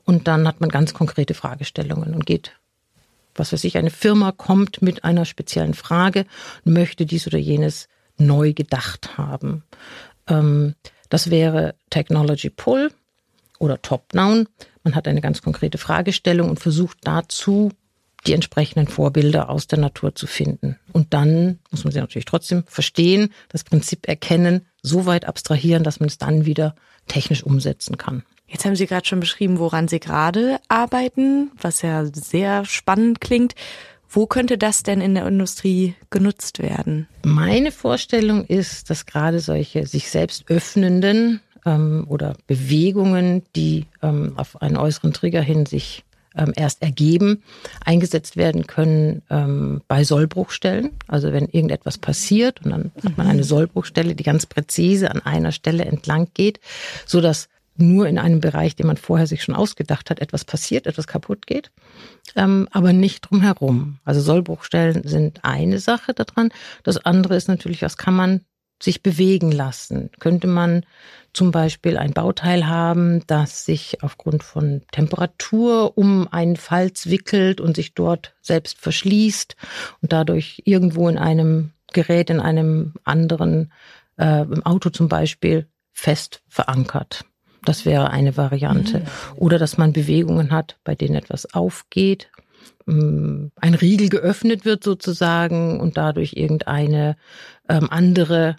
und 0.05 0.27
dann 0.27 0.47
hat 0.47 0.59
man 0.59 0.71
ganz 0.71 0.95
konkrete 0.95 1.35
Fragestellungen 1.35 2.15
und 2.15 2.25
geht, 2.25 2.53
was 3.35 3.53
weiß 3.53 3.63
ich, 3.63 3.77
eine 3.77 3.91
Firma 3.91 4.31
kommt 4.31 4.81
mit 4.81 5.03
einer 5.03 5.25
speziellen 5.25 5.75
Frage 5.75 6.25
und 6.65 6.73
möchte 6.73 7.05
dies 7.05 7.27
oder 7.27 7.37
jenes 7.37 7.89
neu 8.17 8.53
gedacht 8.53 9.19
haben. 9.19 9.63
Ähm, 10.25 10.73
das 11.09 11.29
wäre 11.29 11.75
Technology 11.91 12.49
Pull 12.49 12.91
oder 13.59 13.79
Top-Down. 13.79 14.47
Man 14.89 14.95
hat 14.95 15.07
eine 15.07 15.21
ganz 15.21 15.43
konkrete 15.43 15.77
Fragestellung 15.77 16.49
und 16.49 16.59
versucht 16.59 16.97
dazu 17.03 17.71
die 18.25 18.33
entsprechenden 18.33 18.87
Vorbilder 18.87 19.47
aus 19.51 19.67
der 19.67 19.77
Natur 19.77 20.15
zu 20.15 20.25
finden. 20.25 20.79
Und 20.91 21.13
dann 21.13 21.59
muss 21.69 21.83
man 21.83 21.93
sie 21.93 21.99
natürlich 21.99 22.25
trotzdem 22.25 22.63
verstehen, 22.65 23.31
das 23.49 23.63
Prinzip 23.63 24.07
erkennen, 24.07 24.65
so 24.81 25.05
weit 25.05 25.25
abstrahieren, 25.25 25.83
dass 25.83 25.99
man 25.99 26.09
es 26.09 26.17
dann 26.17 26.47
wieder 26.47 26.73
technisch 27.07 27.43
umsetzen 27.43 27.97
kann. 27.97 28.23
Jetzt 28.47 28.65
haben 28.65 28.75
Sie 28.75 28.87
gerade 28.87 29.05
schon 29.05 29.19
beschrieben, 29.19 29.59
woran 29.59 29.87
Sie 29.87 29.99
gerade 29.99 30.59
arbeiten, 30.69 31.51
was 31.61 31.83
ja 31.83 32.03
sehr 32.05 32.65
spannend 32.65 33.21
klingt. 33.21 33.53
Wo 34.09 34.25
könnte 34.25 34.57
das 34.57 34.81
denn 34.81 35.01
in 35.01 35.13
der 35.13 35.27
Industrie 35.27 35.93
genutzt 36.09 36.57
werden? 36.63 37.07
Meine 37.23 37.71
Vorstellung 37.71 38.43
ist, 38.43 38.89
dass 38.89 39.05
gerade 39.05 39.39
solche 39.39 39.85
sich 39.85 40.09
selbst 40.09 40.49
öffnenden 40.49 41.41
ähm, 41.65 42.05
oder 42.07 42.35
Bewegungen, 42.47 43.43
die 43.55 43.85
ähm, 44.01 44.33
auf 44.35 44.61
einen 44.61 44.77
äußeren 44.77 45.13
Trigger 45.13 45.41
hin 45.41 45.65
sich 45.65 46.03
ähm, 46.35 46.53
erst 46.55 46.81
ergeben, 46.81 47.43
eingesetzt 47.83 48.37
werden 48.37 48.67
können 48.67 49.21
ähm, 49.29 49.81
bei 49.87 50.03
Sollbruchstellen. 50.03 50.91
Also 51.07 51.33
wenn 51.33 51.47
irgendetwas 51.47 51.97
passiert 51.97 52.63
und 52.63 52.71
dann 52.71 52.91
hat 53.03 53.17
man 53.17 53.27
eine 53.27 53.41
mhm. 53.41 53.47
Sollbruchstelle, 53.47 54.15
die 54.15 54.23
ganz 54.23 54.45
präzise 54.45 55.11
an 55.11 55.21
einer 55.21 55.51
Stelle 55.51 55.85
entlang 55.85 56.27
geht, 56.33 56.59
so 57.05 57.21
dass 57.21 57.49
nur 57.81 58.07
in 58.07 58.17
einem 58.17 58.41
Bereich, 58.41 58.75
den 58.75 58.87
man 58.87 58.97
vorher 58.97 59.25
sich 59.25 59.41
schon 59.41 59.55
ausgedacht 59.55 60.09
hat, 60.09 60.19
etwas 60.19 60.43
passiert, 60.43 60.85
etwas 60.85 61.07
kaputt 61.07 61.47
geht, 61.47 61.71
ähm, 62.35 62.67
aber 62.71 62.93
nicht 62.93 63.29
drumherum. 63.29 63.99
Also 64.03 64.21
Sollbruchstellen 64.21 65.07
sind 65.07 65.45
eine 65.45 65.79
Sache 65.79 66.13
daran. 66.13 66.51
Das 66.83 66.97
andere 66.97 67.35
ist 67.35 67.47
natürlich, 67.47 67.81
was 67.81 67.97
kann 67.97 68.15
man 68.15 68.41
sich 68.81 69.03
bewegen 69.03 69.51
lassen? 69.51 70.09
Könnte 70.19 70.47
man 70.47 70.85
zum 71.33 71.51
Beispiel 71.51 71.97
ein 71.97 72.13
Bauteil 72.13 72.67
haben, 72.67 73.23
das 73.27 73.65
sich 73.65 74.01
aufgrund 74.01 74.43
von 74.43 74.81
Temperatur 74.91 75.97
um 75.97 76.27
einen 76.31 76.55
Falz 76.55 77.07
wickelt 77.07 77.61
und 77.61 77.75
sich 77.75 77.93
dort 77.93 78.35
selbst 78.41 78.79
verschließt 78.79 79.55
und 80.01 80.11
dadurch 80.11 80.61
irgendwo 80.65 81.07
in 81.07 81.17
einem 81.17 81.71
Gerät, 81.93 82.29
in 82.29 82.39
einem 82.39 82.93
anderen, 83.03 83.71
äh, 84.17 84.41
im 84.41 84.65
Auto 84.65 84.89
zum 84.89 85.07
Beispiel, 85.07 85.67
fest 85.91 86.41
verankert. 86.47 87.25
Das 87.65 87.85
wäre 87.85 88.09
eine 88.09 88.37
Variante. 88.37 88.99
Mhm. 88.99 89.05
Oder 89.35 89.59
dass 89.59 89.77
man 89.77 89.93
Bewegungen 89.93 90.51
hat, 90.51 90.77
bei 90.83 90.95
denen 90.95 91.15
etwas 91.15 91.53
aufgeht, 91.53 92.31
ähm, 92.87 93.51
ein 93.55 93.73
Riegel 93.73 94.09
geöffnet 94.09 94.65
wird 94.65 94.83
sozusagen 94.83 95.79
und 95.79 95.97
dadurch 95.97 96.33
irgendeine 96.33 97.17
ähm, 97.67 97.87
andere 97.89 98.55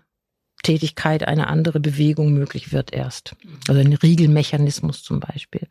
Tätigkeit, 0.63 1.27
eine 1.27 1.49
andere 1.49 1.81
Bewegung 1.81 2.33
möglich 2.33 2.73
wird 2.73 2.93
erst. 2.93 3.35
Also 3.69 3.81
ein 3.81 3.93
Riegelmechanismus 3.93 5.03
zum 5.03 5.21
Beispiel. 5.21 5.69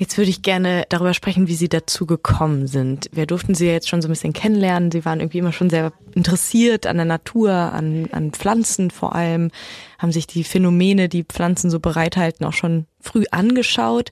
Jetzt 0.00 0.16
würde 0.16 0.30
ich 0.30 0.40
gerne 0.40 0.86
darüber 0.88 1.12
sprechen, 1.12 1.46
wie 1.46 1.54
Sie 1.54 1.68
dazu 1.68 2.06
gekommen 2.06 2.66
sind. 2.66 3.10
Wir 3.12 3.26
durften 3.26 3.54
Sie 3.54 3.66
ja 3.66 3.72
jetzt 3.72 3.90
schon 3.90 4.00
so 4.00 4.08
ein 4.08 4.12
bisschen 4.12 4.32
kennenlernen. 4.32 4.90
Sie 4.90 5.04
waren 5.04 5.20
irgendwie 5.20 5.36
immer 5.36 5.52
schon 5.52 5.68
sehr 5.68 5.92
interessiert 6.14 6.86
an 6.86 6.96
der 6.96 7.04
Natur, 7.04 7.52
an, 7.52 8.08
an 8.10 8.30
Pflanzen 8.32 8.90
vor 8.90 9.14
allem, 9.14 9.50
haben 9.98 10.10
sich 10.10 10.26
die 10.26 10.42
Phänomene, 10.42 11.10
die 11.10 11.24
Pflanzen 11.24 11.68
so 11.68 11.80
bereithalten, 11.80 12.46
auch 12.46 12.54
schon 12.54 12.86
früh 12.98 13.24
angeschaut. 13.30 14.10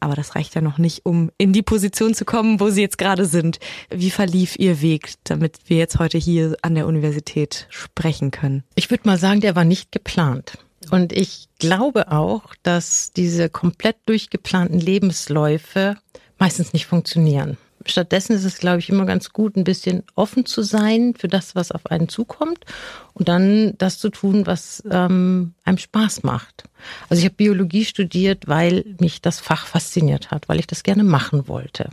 Aber 0.00 0.14
das 0.14 0.34
reicht 0.34 0.54
ja 0.54 0.60
noch 0.60 0.78
nicht, 0.78 1.06
um 1.06 1.30
in 1.38 1.52
die 1.52 1.62
Position 1.62 2.14
zu 2.14 2.24
kommen, 2.24 2.60
wo 2.60 2.68
Sie 2.68 2.82
jetzt 2.82 2.98
gerade 2.98 3.26
sind. 3.26 3.58
Wie 3.90 4.10
verlief 4.10 4.56
Ihr 4.58 4.80
Weg, 4.82 5.14
damit 5.24 5.58
wir 5.66 5.78
jetzt 5.78 5.98
heute 5.98 6.18
hier 6.18 6.56
an 6.62 6.74
der 6.74 6.86
Universität 6.86 7.66
sprechen 7.70 8.30
können? 8.30 8.64
Ich 8.74 8.90
würde 8.90 9.06
mal 9.06 9.18
sagen, 9.18 9.40
der 9.40 9.56
war 9.56 9.64
nicht 9.64 9.92
geplant. 9.92 10.58
Und 10.90 11.12
ich 11.12 11.48
glaube 11.58 12.12
auch, 12.12 12.54
dass 12.62 13.12
diese 13.12 13.48
komplett 13.48 13.96
durchgeplanten 14.06 14.78
Lebensläufe 14.78 15.96
meistens 16.38 16.72
nicht 16.72 16.86
funktionieren. 16.86 17.56
Stattdessen 17.86 18.34
ist 18.34 18.44
es, 18.44 18.58
glaube 18.58 18.78
ich, 18.78 18.88
immer 18.88 19.06
ganz 19.06 19.32
gut, 19.32 19.56
ein 19.56 19.64
bisschen 19.64 20.02
offen 20.14 20.46
zu 20.46 20.62
sein 20.62 21.14
für 21.16 21.28
das, 21.28 21.54
was 21.54 21.72
auf 21.72 21.86
einen 21.86 22.08
zukommt 22.08 22.64
und 23.12 23.28
dann 23.28 23.74
das 23.78 23.98
zu 23.98 24.10
tun, 24.10 24.46
was 24.46 24.82
ähm, 24.90 25.54
einem 25.64 25.78
Spaß 25.78 26.22
macht. 26.22 26.64
Also 27.08 27.20
ich 27.20 27.24
habe 27.24 27.36
Biologie 27.36 27.84
studiert, 27.84 28.46
weil 28.48 28.84
mich 29.00 29.22
das 29.22 29.40
Fach 29.40 29.66
fasziniert 29.66 30.30
hat, 30.30 30.48
weil 30.48 30.58
ich 30.58 30.66
das 30.66 30.82
gerne 30.82 31.04
machen 31.04 31.48
wollte. 31.48 31.90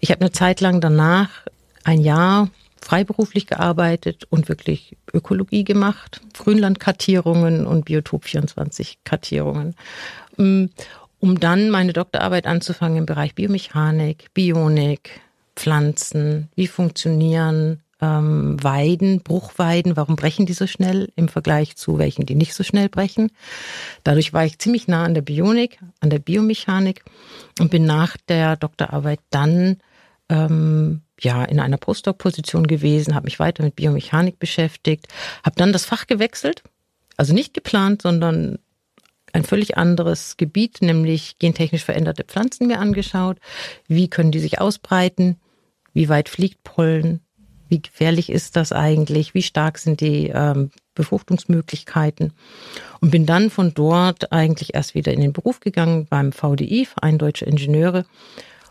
Ich 0.00 0.10
habe 0.10 0.20
eine 0.20 0.32
Zeit 0.32 0.60
lang 0.60 0.80
danach 0.80 1.30
ein 1.84 2.00
Jahr 2.00 2.50
freiberuflich 2.84 3.46
gearbeitet 3.46 4.26
und 4.28 4.48
wirklich 4.48 4.96
Ökologie 5.12 5.64
gemacht, 5.64 6.20
Grünlandkartierungen 6.34 7.66
und 7.66 7.86
Biotop 7.86 8.24
24 8.24 8.98
Kartierungen, 9.04 9.74
mm, 10.36 10.66
um 11.24 11.40
dann 11.40 11.70
meine 11.70 11.94
Doktorarbeit 11.94 12.46
anzufangen 12.46 12.98
im 12.98 13.06
Bereich 13.06 13.34
Biomechanik, 13.34 14.26
Bionik, 14.34 15.22
Pflanzen, 15.56 16.50
wie 16.54 16.66
funktionieren 16.66 17.80
ähm, 18.02 18.62
Weiden, 18.62 19.22
Bruchweiden, 19.22 19.96
warum 19.96 20.16
brechen 20.16 20.44
die 20.44 20.52
so 20.52 20.66
schnell 20.66 21.10
im 21.16 21.28
Vergleich 21.28 21.76
zu 21.76 21.96
welchen, 21.96 22.26
die 22.26 22.34
nicht 22.34 22.52
so 22.52 22.62
schnell 22.62 22.90
brechen. 22.90 23.30
Dadurch 24.02 24.34
war 24.34 24.44
ich 24.44 24.58
ziemlich 24.58 24.86
nah 24.86 25.04
an 25.04 25.14
der 25.14 25.22
Bionik, 25.22 25.78
an 26.00 26.10
der 26.10 26.18
Biomechanik 26.18 27.04
und 27.58 27.70
bin 27.70 27.86
nach 27.86 28.18
der 28.28 28.56
Doktorarbeit 28.56 29.20
dann 29.30 29.78
ähm, 30.28 31.00
ja 31.18 31.42
in 31.42 31.58
einer 31.58 31.78
Postdoc-Position 31.78 32.66
gewesen, 32.66 33.14
habe 33.14 33.24
mich 33.24 33.38
weiter 33.38 33.64
mit 33.64 33.76
Biomechanik 33.76 34.38
beschäftigt, 34.38 35.08
habe 35.42 35.56
dann 35.56 35.72
das 35.72 35.86
Fach 35.86 36.06
gewechselt, 36.06 36.62
also 37.16 37.32
nicht 37.32 37.54
geplant, 37.54 38.02
sondern 38.02 38.58
ein 39.34 39.44
völlig 39.44 39.76
anderes 39.76 40.36
Gebiet, 40.36 40.80
nämlich 40.80 41.38
gentechnisch 41.38 41.84
veränderte 41.84 42.24
Pflanzen 42.24 42.68
mir 42.68 42.78
angeschaut. 42.78 43.38
Wie 43.88 44.08
können 44.08 44.30
die 44.30 44.38
sich 44.38 44.60
ausbreiten? 44.60 45.36
Wie 45.92 46.08
weit 46.08 46.28
fliegt 46.28 46.62
Pollen? 46.62 47.20
Wie 47.68 47.82
gefährlich 47.82 48.30
ist 48.30 48.54
das 48.54 48.70
eigentlich? 48.70 49.34
Wie 49.34 49.42
stark 49.42 49.78
sind 49.78 50.00
die 50.00 50.28
ähm, 50.28 50.70
Befruchtungsmöglichkeiten? 50.94 52.32
Und 53.00 53.10
bin 53.10 53.26
dann 53.26 53.50
von 53.50 53.74
dort 53.74 54.30
eigentlich 54.30 54.74
erst 54.74 54.94
wieder 54.94 55.12
in 55.12 55.20
den 55.20 55.32
Beruf 55.32 55.58
gegangen 55.58 56.06
beim 56.06 56.30
VDI, 56.30 56.86
Verein 56.86 57.18
Deutsche 57.18 57.44
Ingenieure, 57.44 58.06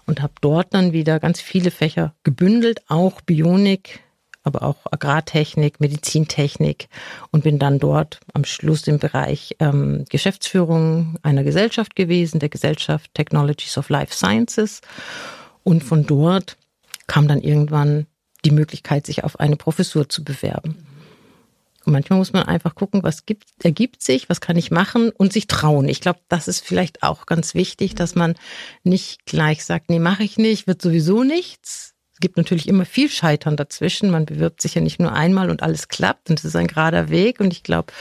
und 0.05 0.22
habe 0.22 0.34
dort 0.39 0.74
dann 0.74 0.93
wieder 0.93 1.20
ganz 1.20 1.41
viele 1.41 1.72
Fächer 1.72 2.13
gebündelt, 2.24 2.84
auch 2.88 3.20
Bionik, 3.22 4.00
aber 4.43 4.63
auch 4.63 4.77
Agrartechnik, 4.91 5.79
Medizintechnik 5.79 6.88
und 7.31 7.43
bin 7.43 7.59
dann 7.59 7.79
dort 7.79 8.19
am 8.33 8.45
Schluss 8.45 8.88
im 8.88 9.00
Bereich 9.00 9.55
ähm, 9.59 10.05
Geschäftsführung 10.09 11.17
einer 11.23 11.43
Gesellschaft 11.43 11.95
gewesen, 11.95 12.39
der 12.39 12.50
Gesellschaft 12.50 13.13
Technologies 13.13 13.77
of 13.77 13.89
Life 13.89 14.13
Sciences. 14.13 14.81
Und 15.63 15.83
von 15.83 16.05
dort 16.05 16.57
kam 17.07 17.27
dann 17.27 17.41
irgendwann 17.41 18.05
die 18.45 18.51
Möglichkeit, 18.51 19.05
sich 19.05 19.23
auf 19.23 19.39
eine 19.39 19.55
Professur 19.55 20.09
zu 20.09 20.23
bewerben. 20.23 20.85
Und 21.85 21.93
manchmal 21.93 22.19
muss 22.19 22.33
man 22.33 22.43
einfach 22.43 22.75
gucken, 22.75 23.03
was 23.03 23.25
gibt, 23.25 23.45
ergibt 23.63 24.01
sich, 24.01 24.29
was 24.29 24.41
kann 24.41 24.55
ich 24.55 24.71
machen 24.71 25.12
und 25.12 25.33
sich 25.33 25.47
trauen. 25.47 25.89
Ich 25.89 26.00
glaube, 26.00 26.19
das 26.29 26.47
ist 26.47 26.65
vielleicht 26.65 27.03
auch 27.03 27.25
ganz 27.25 27.55
wichtig, 27.55 27.93
dass 27.95 28.15
man 28.15 28.35
nicht 28.83 29.25
gleich 29.25 29.65
sagt, 29.65 29.89
nee, 29.89 30.00
mache 30.00 30.23
ich 30.23 30.38
nicht, 30.38 30.65
wird 30.65 30.81
sowieso 30.81 31.23
nichts. 31.23 31.92
Es 32.24 32.25
gibt 32.25 32.38
natürlich 32.38 32.70
immer 32.70 32.86
viel 32.86 33.10
Scheitern 33.10 33.58
dazwischen. 33.58 34.10
Man 34.10 34.25
bewirbt 34.25 34.62
sich 34.62 34.75
ja 34.75 34.82
nicht 34.82 34.98
nur 34.98 35.12
einmal 35.12 35.50
und 35.50 35.62
alles 35.62 35.89
klappt 35.89 36.30
und 36.30 36.39
es 36.39 36.46
ist 36.46 36.56
ein 36.56 36.68
gerader 36.68 37.10
Weg. 37.10 37.42
Und 37.42 37.51
ich 37.51 37.63
glaube, 37.63 37.92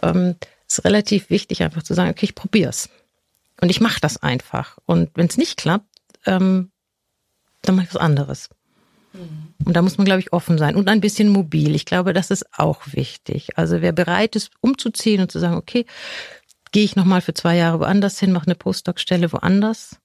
ähm, 0.00 0.36
es 0.68 0.78
ist 0.78 0.84
relativ 0.84 1.28
wichtig, 1.28 1.64
einfach 1.64 1.82
zu 1.82 1.92
sagen, 1.92 2.08
okay, 2.08 2.24
ich 2.24 2.36
probier's. 2.36 2.88
Und 3.60 3.68
ich 3.68 3.80
mache 3.80 3.98
das 4.00 4.22
einfach. 4.22 4.78
Und 4.86 5.10
wenn 5.16 5.26
es 5.26 5.36
nicht 5.38 5.56
klappt, 5.56 5.88
ähm, 6.24 6.70
dann 7.62 7.74
mache 7.74 7.86
ich 7.86 7.94
was 7.94 8.00
anderes. 8.00 8.48
Und 9.64 9.74
da 9.74 9.82
muss 9.82 9.98
man, 9.98 10.04
glaube 10.04 10.20
ich, 10.20 10.32
offen 10.32 10.56
sein 10.56 10.76
und 10.76 10.88
ein 10.88 11.00
bisschen 11.00 11.28
mobil. 11.28 11.74
Ich 11.74 11.84
glaube, 11.84 12.12
das 12.12 12.30
ist 12.30 12.46
auch 12.56 12.82
wichtig. 12.92 13.58
Also 13.58 13.80
wer 13.80 13.90
bereit 13.90 14.36
ist, 14.36 14.52
umzuziehen 14.60 15.20
und 15.20 15.32
zu 15.32 15.40
sagen, 15.40 15.56
okay, 15.56 15.84
gehe 16.70 16.84
ich 16.84 16.94
nochmal 16.94 17.22
für 17.22 17.34
zwei 17.34 17.56
Jahre 17.56 17.80
woanders 17.80 18.20
hin, 18.20 18.30
mache 18.30 18.46
eine 18.46 18.54
Postdoc-Stelle 18.54 19.32
woanders, 19.32 19.96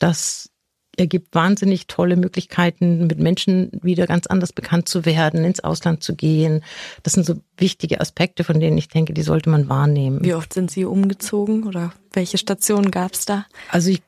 das 0.00 0.50
ergibt 0.96 1.34
wahnsinnig 1.34 1.86
tolle 1.86 2.16
Möglichkeiten, 2.16 3.06
mit 3.06 3.18
Menschen 3.18 3.70
wieder 3.82 4.06
ganz 4.06 4.26
anders 4.26 4.52
bekannt 4.52 4.88
zu 4.88 5.04
werden, 5.04 5.44
ins 5.44 5.60
Ausland 5.60 6.02
zu 6.02 6.14
gehen. 6.14 6.62
Das 7.02 7.14
sind 7.14 7.26
so 7.26 7.36
wichtige 7.56 8.00
Aspekte, 8.00 8.44
von 8.44 8.60
denen 8.60 8.78
ich 8.78 8.88
denke, 8.88 9.12
die 9.12 9.22
sollte 9.22 9.50
man 9.50 9.68
wahrnehmen. 9.68 10.24
Wie 10.24 10.34
oft 10.34 10.52
sind 10.52 10.70
Sie 10.70 10.84
umgezogen 10.84 11.64
oder 11.64 11.92
welche 12.12 12.38
Stationen 12.38 12.90
gab 12.90 13.14
es 13.14 13.24
da? 13.24 13.46
Also 13.70 13.90
ich 13.90 14.02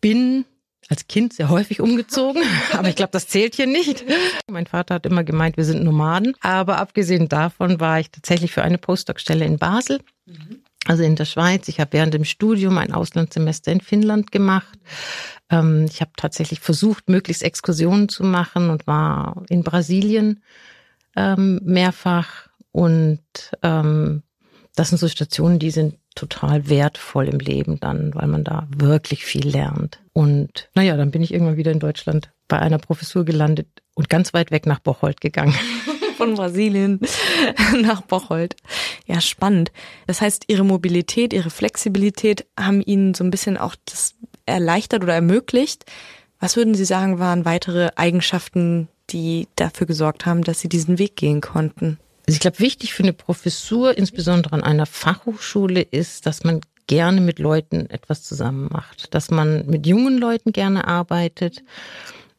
bin 0.00 0.44
als 0.88 1.06
Kind 1.06 1.32
sehr 1.32 1.48
häufig 1.48 1.80
umgezogen, 1.80 2.42
aber 2.72 2.88
ich 2.88 2.96
glaube, 2.96 3.12
das 3.12 3.28
zählt 3.28 3.54
hier 3.54 3.66
nicht. 3.66 4.04
Mein 4.50 4.66
Vater 4.66 4.96
hat 4.96 5.06
immer 5.06 5.24
gemeint, 5.24 5.56
wir 5.56 5.64
sind 5.64 5.82
Nomaden. 5.84 6.34
Aber 6.40 6.78
abgesehen 6.78 7.28
davon 7.28 7.80
war 7.80 8.00
ich 8.00 8.10
tatsächlich 8.10 8.52
für 8.52 8.62
eine 8.62 8.78
Postdoc-Stelle 8.78 9.44
in 9.44 9.58
Basel, 9.58 10.00
also 10.86 11.02
in 11.02 11.16
der 11.16 11.24
Schweiz. 11.24 11.68
Ich 11.68 11.80
habe 11.80 11.92
während 11.92 12.14
dem 12.14 12.24
Studium 12.24 12.78
ein 12.78 12.92
Auslandssemester 12.92 13.70
in 13.72 13.80
Finnland 13.80 14.32
gemacht. 14.32 14.78
Ähm, 15.50 15.86
ich 15.88 16.00
habe 16.00 16.12
tatsächlich 16.16 16.60
versucht, 16.60 17.08
möglichst 17.08 17.42
Exkursionen 17.42 18.08
zu 18.08 18.24
machen 18.24 18.70
und 18.70 18.86
war 18.86 19.42
in 19.48 19.62
Brasilien 19.62 20.42
ähm, 21.16 21.60
mehrfach. 21.62 22.48
Und 22.72 23.20
ähm, 23.62 24.22
das 24.74 24.88
sind 24.88 24.98
so 24.98 25.08
Stationen, 25.08 25.58
die 25.58 25.70
sind 25.70 25.96
total 26.14 26.68
wertvoll 26.68 27.28
im 27.28 27.38
Leben 27.38 27.80
dann, 27.80 28.14
weil 28.14 28.26
man 28.26 28.44
da 28.44 28.66
wirklich 28.76 29.24
viel 29.24 29.46
lernt. 29.46 30.00
Und 30.12 30.68
naja, 30.74 30.96
dann 30.96 31.10
bin 31.10 31.22
ich 31.22 31.32
irgendwann 31.32 31.56
wieder 31.56 31.72
in 31.72 31.80
Deutschland 31.80 32.30
bei 32.48 32.58
einer 32.58 32.78
Professur 32.78 33.24
gelandet 33.24 33.68
und 33.94 34.08
ganz 34.08 34.34
weit 34.34 34.50
weg 34.50 34.66
nach 34.66 34.80
Bocholt 34.80 35.20
gegangen. 35.20 35.54
Von 36.16 36.34
Brasilien 36.34 37.00
nach 37.82 38.02
Bocholt. 38.02 38.56
Ja, 39.12 39.20
spannend. 39.20 39.72
Das 40.06 40.22
heißt, 40.22 40.44
Ihre 40.48 40.64
Mobilität, 40.64 41.34
Ihre 41.34 41.50
Flexibilität 41.50 42.46
haben 42.58 42.80
Ihnen 42.80 43.12
so 43.12 43.22
ein 43.22 43.30
bisschen 43.30 43.58
auch 43.58 43.76
das 43.84 44.14
erleichtert 44.46 45.02
oder 45.02 45.12
ermöglicht. 45.12 45.84
Was 46.40 46.56
würden 46.56 46.74
Sie 46.74 46.86
sagen, 46.86 47.18
waren 47.18 47.44
weitere 47.44 47.90
Eigenschaften, 47.94 48.88
die 49.10 49.48
dafür 49.54 49.86
gesorgt 49.86 50.24
haben, 50.24 50.44
dass 50.44 50.60
Sie 50.60 50.70
diesen 50.70 50.98
Weg 50.98 51.16
gehen 51.16 51.42
konnten? 51.42 51.98
Also 52.26 52.36
ich 52.36 52.40
glaube, 52.40 52.60
wichtig 52.60 52.94
für 52.94 53.02
eine 53.02 53.12
Professur, 53.12 53.98
insbesondere 53.98 54.54
an 54.54 54.62
einer 54.62 54.86
Fachhochschule, 54.86 55.82
ist, 55.82 56.24
dass 56.24 56.42
man 56.42 56.62
gerne 56.86 57.20
mit 57.20 57.38
Leuten 57.38 57.90
etwas 57.90 58.22
zusammen 58.22 58.70
macht, 58.72 59.14
dass 59.14 59.30
man 59.30 59.66
mit 59.66 59.86
jungen 59.86 60.16
Leuten 60.16 60.52
gerne 60.52 60.88
arbeitet. 60.88 61.62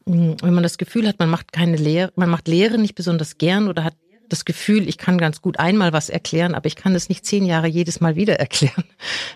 Wenn 0.06 0.54
man 0.54 0.64
das 0.64 0.76
Gefühl 0.76 1.06
hat, 1.06 1.20
man 1.20 1.30
macht 1.30 1.52
keine 1.52 1.76
Lehre, 1.76 2.12
man 2.16 2.30
macht 2.30 2.48
Lehre 2.48 2.78
nicht 2.78 2.96
besonders 2.96 3.38
gern 3.38 3.68
oder 3.68 3.84
hat 3.84 3.94
das 4.28 4.44
Gefühl, 4.44 4.88
ich 4.88 4.98
kann 4.98 5.18
ganz 5.18 5.40
gut 5.42 5.58
einmal 5.58 5.92
was 5.92 6.08
erklären, 6.08 6.54
aber 6.54 6.66
ich 6.66 6.76
kann 6.76 6.94
es 6.94 7.08
nicht 7.08 7.24
zehn 7.24 7.44
Jahre 7.44 7.66
jedes 7.66 8.00
Mal 8.00 8.16
wieder 8.16 8.34
erklären, 8.38 8.84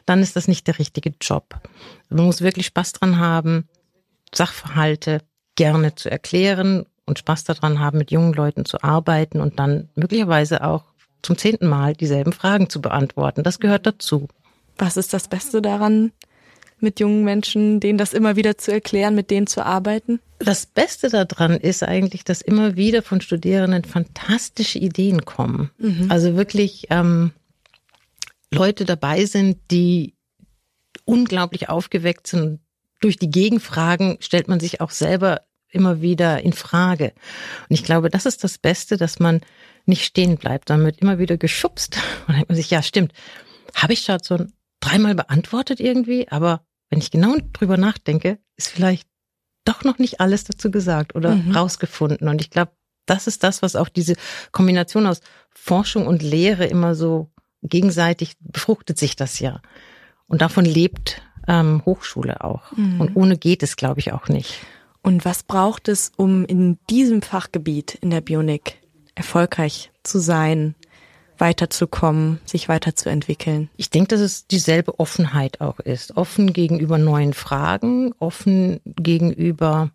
dann 0.07 0.23
ist 0.23 0.37
das 0.37 0.49
nicht 0.49 0.67
der 0.67 0.79
richtige 0.79 1.15
Job. 1.21 1.61
Man 2.09 2.25
muss 2.25 2.41
wirklich 2.41 2.67
Spaß 2.67 2.93
dran 2.93 3.19
haben, 3.19 3.69
Sachverhalte 4.35 5.23
gerne 5.57 5.95
zu 5.95 6.11
erklären 6.11 6.87
und 7.07 7.19
Spaß 7.19 7.45
daran 7.45 7.81
haben, 7.81 7.99
mit 7.99 8.11
jungen 8.11 8.35
Leuten 8.35 8.65
zu 8.65 8.83
arbeiten 8.83 9.41
und 9.41 9.59
dann 9.59 9.89
möglicherweise 9.95 10.63
auch 10.63 10.85
zum 11.23 11.37
zehnten 11.37 11.67
Mal 11.67 11.95
dieselben 11.95 12.33
Fragen 12.33 12.71
zu 12.71 12.81
beantworten. 12.81 13.43
Das 13.43 13.59
gehört 13.59 13.87
dazu. 13.87 14.29
Was 14.77 14.97
ist 14.97 15.13
das 15.13 15.27
Beste 15.27 15.61
daran, 15.61 16.13
mit 16.83 17.01
jungen 17.01 17.25
Menschen, 17.25 17.81
denen 17.81 17.99
das 17.99 18.13
immer 18.13 18.37
wieder 18.37 18.59
zu 18.59 18.73
erklären, 18.73 19.15
mit 19.15 19.31
denen 19.31 19.47
zu 19.47 19.65
arbeiten? 19.65 20.21
Das 20.39 20.67
Beste 20.67 21.09
daran 21.09 21.57
ist 21.57 21.83
eigentlich, 21.83 22.25
dass 22.25 22.41
immer 22.41 22.77
wieder 22.77 23.03
von 23.03 23.21
Studierenden 23.21 23.85
fantastische 23.85 24.79
Ideen 24.79 25.25
kommen. 25.25 25.71
Mhm. 25.79 26.07
Also 26.11 26.37
wirklich 26.37 26.87
ähm, 26.91 27.33
Leute 28.53 28.85
dabei 28.85 29.25
sind, 29.25 29.59
die 29.71 30.15
unglaublich 31.05 31.69
aufgeweckt 31.69 32.27
sind. 32.27 32.61
Durch 33.01 33.17
die 33.17 33.31
Gegenfragen 33.31 34.19
stellt 34.21 34.49
man 34.49 34.61
sich 34.61 34.81
auch 34.81 34.91
selber 34.91 35.43
immer 35.71 36.01
wieder 36.01 36.43
in 36.43 36.53
Frage. 36.53 37.13
Und 37.69 37.75
ich 37.75 37.85
glaube, 37.85 38.11
das 38.11 38.27
ist 38.27 38.45
das 38.45 38.59
Beste, 38.59 38.97
dass 38.97 39.19
man 39.19 39.41
nicht 39.87 40.05
stehen 40.05 40.37
bleibt, 40.37 40.69
sondern 40.69 40.87
wird 40.87 41.01
immer 41.01 41.19
wieder 41.19 41.37
geschubst. 41.37 41.97
Und 42.21 42.29
dann 42.29 42.37
denkt 42.37 42.49
man 42.51 42.57
sich, 42.57 42.71
ja, 42.71 42.83
stimmt, 42.83 43.13
habe 43.75 43.93
ich 43.93 44.01
schon 44.01 44.19
so 44.23 44.47
dreimal 44.81 45.15
beantwortet 45.15 45.81
irgendwie, 45.81 46.29
aber 46.29 46.63
wenn 46.91 46.99
ich 46.99 47.11
genau 47.11 47.37
drüber 47.53 47.77
nachdenke, 47.77 48.39
ist 48.57 48.69
vielleicht 48.69 49.09
doch 49.65 49.85
noch 49.85 49.99
nicht 49.99 50.21
alles 50.21 50.45
dazu 50.45 50.71
gesagt 50.71 51.15
oder 51.15 51.37
mhm. 51.37 51.53
rausgefunden. 51.55 52.29
Und 52.29 52.41
ich 52.41 52.51
glaube, 52.51 52.73
das 53.07 53.27
ist 53.27 53.43
das, 53.43 53.63
was 53.63 53.77
auch 53.77 53.89
diese 53.89 54.15
Kombination 54.53 55.07
aus 55.07 55.21
Forschung 55.51 56.07
und 56.07 56.23
Lehre 56.23 56.67
immer 56.67 56.95
so 56.95 57.31
gegenseitig 57.63 58.35
befruchtet 58.41 58.99
sich 58.99 59.17
das 59.17 59.41
ja. 59.41 59.61
Und 60.27 60.43
davon 60.43 60.65
lebt 60.65 61.23
ähm, 61.47 61.83
Hochschule 61.85 62.45
auch. 62.45 62.73
Mhm. 62.77 63.01
Und 63.01 63.17
ohne 63.17 63.37
geht 63.37 63.63
es, 63.63 63.77
glaube 63.77 64.01
ich, 64.01 64.13
auch 64.13 64.29
nicht. 64.29 64.61
Und 65.03 65.25
was 65.25 65.43
braucht 65.43 65.89
es, 65.89 66.13
um 66.17 66.45
in 66.45 66.79
diesem 66.91 67.23
Fachgebiet 67.23 67.95
in 67.95 68.11
der 68.11 68.21
Bionik 68.21 68.79
erfolgreich 69.15 69.91
zu 70.03 70.19
sein, 70.19 70.75
weiterzukommen, 71.41 72.41
sich 72.45 72.69
weiterzuentwickeln? 72.69 73.71
Ich 73.77 73.91
denke, 73.91 74.09
dass 74.09 74.21
es 74.21 74.47
dieselbe 74.47 74.99
Offenheit 74.99 75.61
auch 75.61 75.81
ist. 75.81 76.17
Offen 76.17 76.53
gegenüber 76.53 76.99
neuen 76.99 77.35
Fragen, 77.35 78.13
offen 78.19 78.81
gegenüber 78.85 79.91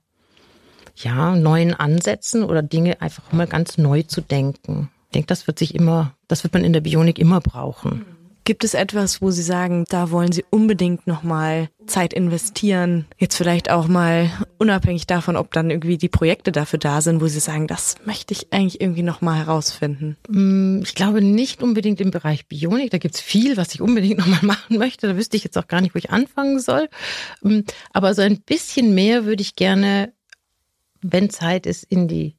ja, 0.95 1.35
neuen 1.35 1.73
Ansätzen 1.73 2.43
oder 2.43 2.62
Dinge 2.62 3.01
einfach 3.01 3.31
mal 3.31 3.47
ganz 3.47 3.77
neu 3.77 4.03
zu 4.03 4.21
denken. 4.21 4.89
Ich 5.07 5.12
denke, 5.13 5.27
das 5.27 5.47
wird 5.47 5.59
sich 5.59 5.75
immer, 5.75 6.13
das 6.27 6.43
wird 6.43 6.53
man 6.53 6.63
in 6.63 6.73
der 6.73 6.81
Bionik 6.81 7.19
immer 7.19 7.41
brauchen. 7.41 8.05
Gibt 8.45 8.65
es 8.65 8.73
etwas, 8.73 9.21
wo 9.21 9.31
Sie 9.31 9.41
sagen, 9.41 9.85
da 9.88 10.12
wollen 10.12 10.33
Sie 10.33 10.43
unbedingt 10.50 11.07
nochmal 11.07 11.69
Zeit 11.88 12.12
investieren? 12.13 13.05
Jetzt 13.17 13.38
vielleicht 13.38 13.71
auch 13.71 13.88
mal 13.88 14.29
unabhängig 14.57 15.07
davon, 15.07 15.38
ob 15.38 15.53
dann 15.53 15.69
irgendwie 15.69 15.97
die 15.97 16.09
Projekte 16.09 16.51
dafür 16.51 16.77
da 16.77 17.00
sind, 17.00 17.21
wo 17.21 17.27
Sie 17.27 17.39
sagen, 17.39 17.67
das 17.67 17.95
möchte 18.03 18.33
ich 18.33 18.51
eigentlich 18.51 18.81
irgendwie 18.81 19.03
nochmal 19.03 19.38
herausfinden? 19.38 20.17
Mm, 20.27 20.81
ich 20.83 20.93
glaube 20.93 21.21
nicht 21.21 21.63
unbedingt 21.63 22.01
im 22.01 22.12
Bereich 22.12 22.45
Bionik. 22.47 22.91
Da 22.91 22.97
gibt's 22.97 23.21
viel, 23.21 23.55
was 23.55 23.73
ich 23.73 23.81
unbedingt 23.81 24.17
nochmal 24.17 24.39
machen 24.43 24.77
möchte. 24.77 25.07
Da 25.07 25.15
wüsste 25.15 25.38
ich 25.38 25.45
jetzt 25.45 25.57
auch 25.57 25.67
gar 25.67 25.79
nicht, 25.79 25.95
wo 25.95 26.00
ich 26.00 26.09
anfangen 26.09 26.59
soll. 26.59 26.89
Mm, 27.43 27.62
aber 27.93 28.13
so 28.13 28.23
ein 28.23 28.41
bisschen 28.41 28.93
mehr 28.93 29.23
würde 29.23 29.41
ich 29.41 29.55
gerne, 29.55 30.12
wenn 31.01 31.29
Zeit 31.29 31.65
ist, 31.65 31.85
in 31.85 32.09
die 32.09 32.35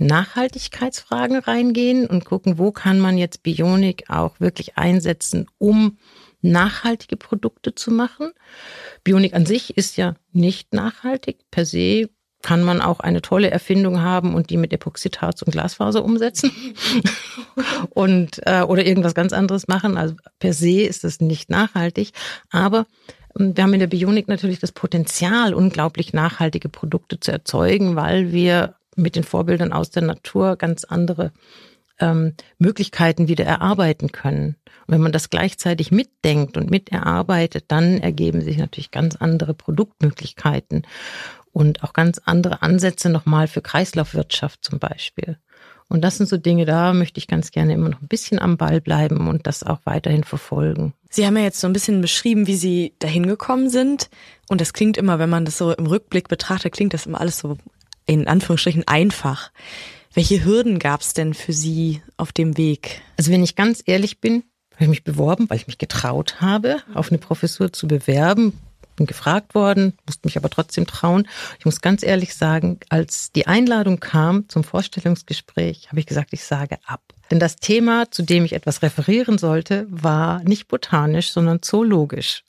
Nachhaltigkeitsfragen 0.00 1.38
reingehen 1.38 2.06
und 2.06 2.24
gucken, 2.24 2.58
wo 2.58 2.72
kann 2.72 2.98
man 2.98 3.18
jetzt 3.18 3.42
Bionik 3.42 4.04
auch 4.08 4.40
wirklich 4.40 4.76
einsetzen, 4.76 5.46
um 5.58 5.98
nachhaltige 6.42 7.16
Produkte 7.16 7.74
zu 7.74 7.90
machen. 7.90 8.32
Bionik 9.04 9.34
an 9.34 9.44
sich 9.44 9.76
ist 9.76 9.96
ja 9.96 10.14
nicht 10.32 10.72
nachhaltig. 10.72 11.38
Per 11.50 11.66
se 11.66 12.08
kann 12.42 12.62
man 12.62 12.80
auch 12.80 13.00
eine 13.00 13.20
tolle 13.20 13.50
Erfindung 13.50 14.00
haben 14.00 14.34
und 14.34 14.48
die 14.48 14.56
mit 14.56 14.72
Epoxidharz 14.72 15.42
und 15.42 15.52
Glasfaser 15.52 16.02
umsetzen 16.02 16.50
und 17.90 18.40
äh, 18.46 18.62
oder 18.62 18.86
irgendwas 18.86 19.14
ganz 19.14 19.34
anderes 19.34 19.68
machen. 19.68 19.98
Also 19.98 20.14
per 20.38 20.54
se 20.54 20.80
ist 20.80 21.04
das 21.04 21.20
nicht 21.20 21.50
nachhaltig, 21.50 22.12
aber 22.50 22.86
ähm, 23.38 23.54
wir 23.54 23.64
haben 23.64 23.74
in 23.74 23.80
der 23.80 23.88
Bionik 23.88 24.28
natürlich 24.28 24.58
das 24.58 24.72
Potenzial, 24.72 25.52
unglaublich 25.52 26.14
nachhaltige 26.14 26.70
Produkte 26.70 27.20
zu 27.20 27.30
erzeugen, 27.30 27.94
weil 27.94 28.32
wir 28.32 28.76
mit 29.00 29.16
den 29.16 29.24
Vorbildern 29.24 29.72
aus 29.72 29.90
der 29.90 30.02
Natur 30.02 30.56
ganz 30.56 30.84
andere 30.84 31.32
ähm, 32.00 32.34
Möglichkeiten 32.58 33.28
wieder 33.28 33.44
erarbeiten 33.44 34.12
können. 34.12 34.56
Und 34.86 34.94
wenn 34.94 35.00
man 35.00 35.12
das 35.12 35.30
gleichzeitig 35.30 35.90
mitdenkt 35.92 36.56
und 36.56 36.70
miterarbeitet, 36.70 37.66
dann 37.68 37.98
ergeben 38.00 38.40
sich 38.40 38.58
natürlich 38.58 38.90
ganz 38.90 39.16
andere 39.16 39.54
Produktmöglichkeiten 39.54 40.86
und 41.52 41.82
auch 41.82 41.92
ganz 41.92 42.20
andere 42.24 42.62
Ansätze 42.62 43.10
nochmal 43.10 43.48
für 43.48 43.60
Kreislaufwirtschaft 43.60 44.64
zum 44.64 44.78
Beispiel. 44.78 45.38
Und 45.88 46.02
das 46.02 46.18
sind 46.18 46.28
so 46.28 46.36
Dinge, 46.36 46.66
da 46.66 46.92
möchte 46.92 47.18
ich 47.18 47.26
ganz 47.26 47.50
gerne 47.50 47.74
immer 47.74 47.88
noch 47.88 48.00
ein 48.00 48.06
bisschen 48.06 48.38
am 48.38 48.56
Ball 48.56 48.80
bleiben 48.80 49.26
und 49.26 49.48
das 49.48 49.64
auch 49.64 49.80
weiterhin 49.84 50.22
verfolgen. 50.22 50.94
Sie 51.10 51.26
haben 51.26 51.36
ja 51.36 51.42
jetzt 51.42 51.60
so 51.60 51.66
ein 51.66 51.72
bisschen 51.72 52.00
beschrieben, 52.00 52.46
wie 52.46 52.54
Sie 52.54 52.94
dahin 53.00 53.26
gekommen 53.26 53.68
sind. 53.70 54.08
Und 54.48 54.60
das 54.60 54.72
klingt 54.72 54.96
immer, 54.96 55.18
wenn 55.18 55.28
man 55.28 55.44
das 55.44 55.58
so 55.58 55.72
im 55.72 55.86
Rückblick 55.86 56.28
betrachtet, 56.28 56.72
klingt 56.72 56.94
das 56.94 57.06
immer 57.06 57.20
alles 57.20 57.38
so 57.40 57.58
in 58.06 58.26
Anführungsstrichen 58.26 58.86
einfach. 58.86 59.50
Welche 60.12 60.44
Hürden 60.44 60.78
gab 60.78 61.02
es 61.02 61.14
denn 61.14 61.34
für 61.34 61.52
Sie 61.52 62.02
auf 62.16 62.32
dem 62.32 62.56
Weg? 62.56 63.00
Also 63.16 63.30
wenn 63.30 63.44
ich 63.44 63.54
ganz 63.54 63.82
ehrlich 63.86 64.20
bin, 64.20 64.42
habe 64.74 64.84
ich 64.84 64.90
mich 64.90 65.04
beworben, 65.04 65.48
weil 65.48 65.58
ich 65.58 65.66
mich 65.66 65.78
getraut 65.78 66.40
habe, 66.40 66.78
auf 66.94 67.10
eine 67.10 67.18
Professur 67.18 67.72
zu 67.72 67.86
bewerben. 67.86 68.58
Bin 68.96 69.06
gefragt 69.06 69.54
worden, 69.54 69.94
musste 70.06 70.26
mich 70.26 70.36
aber 70.36 70.50
trotzdem 70.50 70.86
trauen. 70.86 71.28
Ich 71.58 71.64
muss 71.64 71.80
ganz 71.80 72.02
ehrlich 72.02 72.34
sagen, 72.34 72.80
als 72.88 73.30
die 73.32 73.46
Einladung 73.46 74.00
kam 74.00 74.48
zum 74.48 74.64
Vorstellungsgespräch, 74.64 75.88
habe 75.88 76.00
ich 76.00 76.06
gesagt, 76.06 76.30
ich 76.32 76.44
sage 76.44 76.78
ab. 76.86 77.02
Denn 77.30 77.38
das 77.38 77.56
Thema, 77.56 78.10
zu 78.10 78.22
dem 78.22 78.44
ich 78.44 78.54
etwas 78.54 78.82
referieren 78.82 79.38
sollte, 79.38 79.86
war 79.88 80.42
nicht 80.42 80.66
botanisch, 80.66 81.30
sondern 81.30 81.62
zoologisch. 81.62 82.42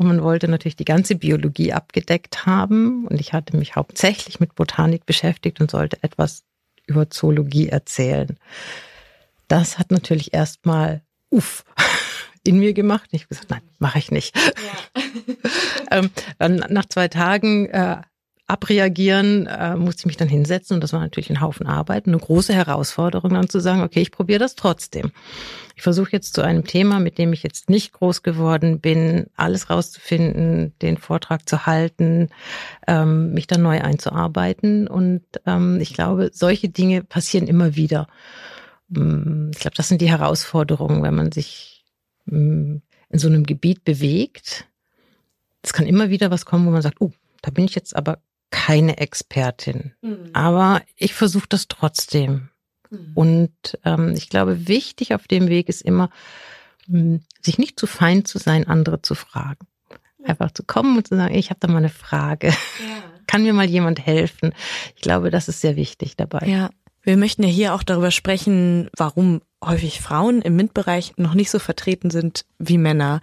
Und 0.00 0.06
man 0.06 0.22
wollte 0.22 0.48
natürlich 0.48 0.76
die 0.76 0.86
ganze 0.86 1.14
Biologie 1.14 1.74
abgedeckt 1.74 2.46
haben. 2.46 3.06
Und 3.06 3.20
ich 3.20 3.34
hatte 3.34 3.54
mich 3.54 3.76
hauptsächlich 3.76 4.40
mit 4.40 4.54
Botanik 4.54 5.04
beschäftigt 5.04 5.60
und 5.60 5.70
sollte 5.70 6.02
etwas 6.02 6.42
über 6.86 7.10
Zoologie 7.10 7.68
erzählen. 7.68 8.38
Das 9.46 9.78
hat 9.78 9.90
natürlich 9.90 10.32
erstmal 10.32 11.02
uff 11.28 11.66
in 12.46 12.58
mir 12.60 12.72
gemacht. 12.72 13.10
Ich 13.12 13.24
habe 13.24 13.28
gesagt, 13.28 13.50
nein, 13.50 13.60
mache 13.78 13.98
ich 13.98 14.10
nicht. 14.10 14.34
Ja. 14.34 15.02
ähm, 15.98 16.10
dann 16.38 16.64
nach 16.70 16.86
zwei 16.86 17.08
Tagen 17.08 17.66
äh, 17.66 18.00
abreagieren, 18.50 19.46
äh, 19.46 19.76
musste 19.76 20.00
ich 20.00 20.06
mich 20.06 20.16
dann 20.16 20.28
hinsetzen 20.28 20.74
und 20.74 20.80
das 20.82 20.92
war 20.92 21.00
natürlich 21.00 21.30
ein 21.30 21.40
Haufen 21.40 21.68
Arbeit, 21.68 22.08
eine 22.08 22.18
große 22.18 22.52
Herausforderung 22.52 23.32
dann 23.32 23.48
zu 23.48 23.60
sagen, 23.60 23.82
okay, 23.82 24.00
ich 24.00 24.10
probiere 24.10 24.40
das 24.40 24.56
trotzdem. 24.56 25.12
Ich 25.76 25.82
versuche 25.82 26.10
jetzt 26.10 26.34
zu 26.34 26.42
einem 26.42 26.64
Thema, 26.64 26.98
mit 26.98 27.16
dem 27.16 27.32
ich 27.32 27.44
jetzt 27.44 27.70
nicht 27.70 27.92
groß 27.92 28.22
geworden 28.22 28.80
bin, 28.80 29.26
alles 29.36 29.70
rauszufinden, 29.70 30.74
den 30.82 30.96
Vortrag 30.96 31.48
zu 31.48 31.64
halten, 31.64 32.28
ähm, 32.88 33.32
mich 33.32 33.46
dann 33.46 33.62
neu 33.62 33.80
einzuarbeiten 33.80 34.88
und 34.88 35.22
ähm, 35.46 35.78
ich 35.80 35.94
glaube, 35.94 36.30
solche 36.32 36.68
Dinge 36.68 37.04
passieren 37.04 37.46
immer 37.46 37.76
wieder. 37.76 38.08
Mm, 38.88 39.50
ich 39.52 39.60
glaube, 39.60 39.76
das 39.76 39.86
sind 39.86 40.00
die 40.00 40.10
Herausforderungen, 40.10 41.04
wenn 41.04 41.14
man 41.14 41.30
sich 41.30 41.84
mm, 42.26 42.78
in 43.10 43.18
so 43.18 43.28
einem 43.28 43.44
Gebiet 43.44 43.84
bewegt. 43.84 44.66
Es 45.62 45.72
kann 45.72 45.86
immer 45.86 46.10
wieder 46.10 46.32
was 46.32 46.44
kommen, 46.44 46.66
wo 46.66 46.70
man 46.70 46.82
sagt, 46.82 47.00
oh, 47.00 47.12
da 47.42 47.50
bin 47.52 47.64
ich 47.64 47.76
jetzt 47.76 47.94
aber 47.94 48.18
keine 48.50 48.98
Expertin. 48.98 49.94
Mhm. 50.02 50.30
Aber 50.32 50.82
ich 50.96 51.14
versuche 51.14 51.46
das 51.48 51.68
trotzdem. 51.68 52.50
Mhm. 52.90 53.12
Und 53.14 53.78
ähm, 53.84 54.14
ich 54.16 54.28
glaube, 54.28 54.68
wichtig 54.68 55.14
auf 55.14 55.26
dem 55.28 55.48
Weg 55.48 55.68
ist 55.68 55.82
immer, 55.82 56.10
hm, 56.86 57.20
sich 57.40 57.58
nicht 57.58 57.78
zu 57.78 57.86
fein 57.86 58.24
zu 58.24 58.38
sein, 58.38 58.66
andere 58.66 59.02
zu 59.02 59.14
fragen. 59.14 59.66
Einfach 60.24 60.50
zu 60.50 60.64
kommen 60.64 60.98
und 60.98 61.08
zu 61.08 61.16
sagen, 61.16 61.34
ich 61.34 61.50
habe 61.50 61.60
da 61.60 61.68
mal 61.68 61.78
eine 61.78 61.88
Frage. 61.88 62.48
Ja. 62.48 62.54
Kann 63.26 63.44
mir 63.44 63.52
mal 63.52 63.68
jemand 63.68 64.04
helfen? 64.04 64.52
Ich 64.96 65.02
glaube, 65.02 65.30
das 65.30 65.48
ist 65.48 65.60
sehr 65.60 65.76
wichtig 65.76 66.16
dabei. 66.16 66.46
Ja. 66.46 66.70
Wir 67.02 67.16
möchten 67.16 67.42
ja 67.42 67.48
hier 67.48 67.74
auch 67.74 67.82
darüber 67.82 68.10
sprechen, 68.10 68.90
warum 68.94 69.40
häufig 69.64 70.00
Frauen 70.00 70.42
im 70.42 70.56
MINT-Bereich 70.56 71.14
noch 71.16 71.32
nicht 71.32 71.50
so 71.50 71.58
vertreten 71.58 72.10
sind 72.10 72.44
wie 72.58 72.76
Männer. 72.76 73.20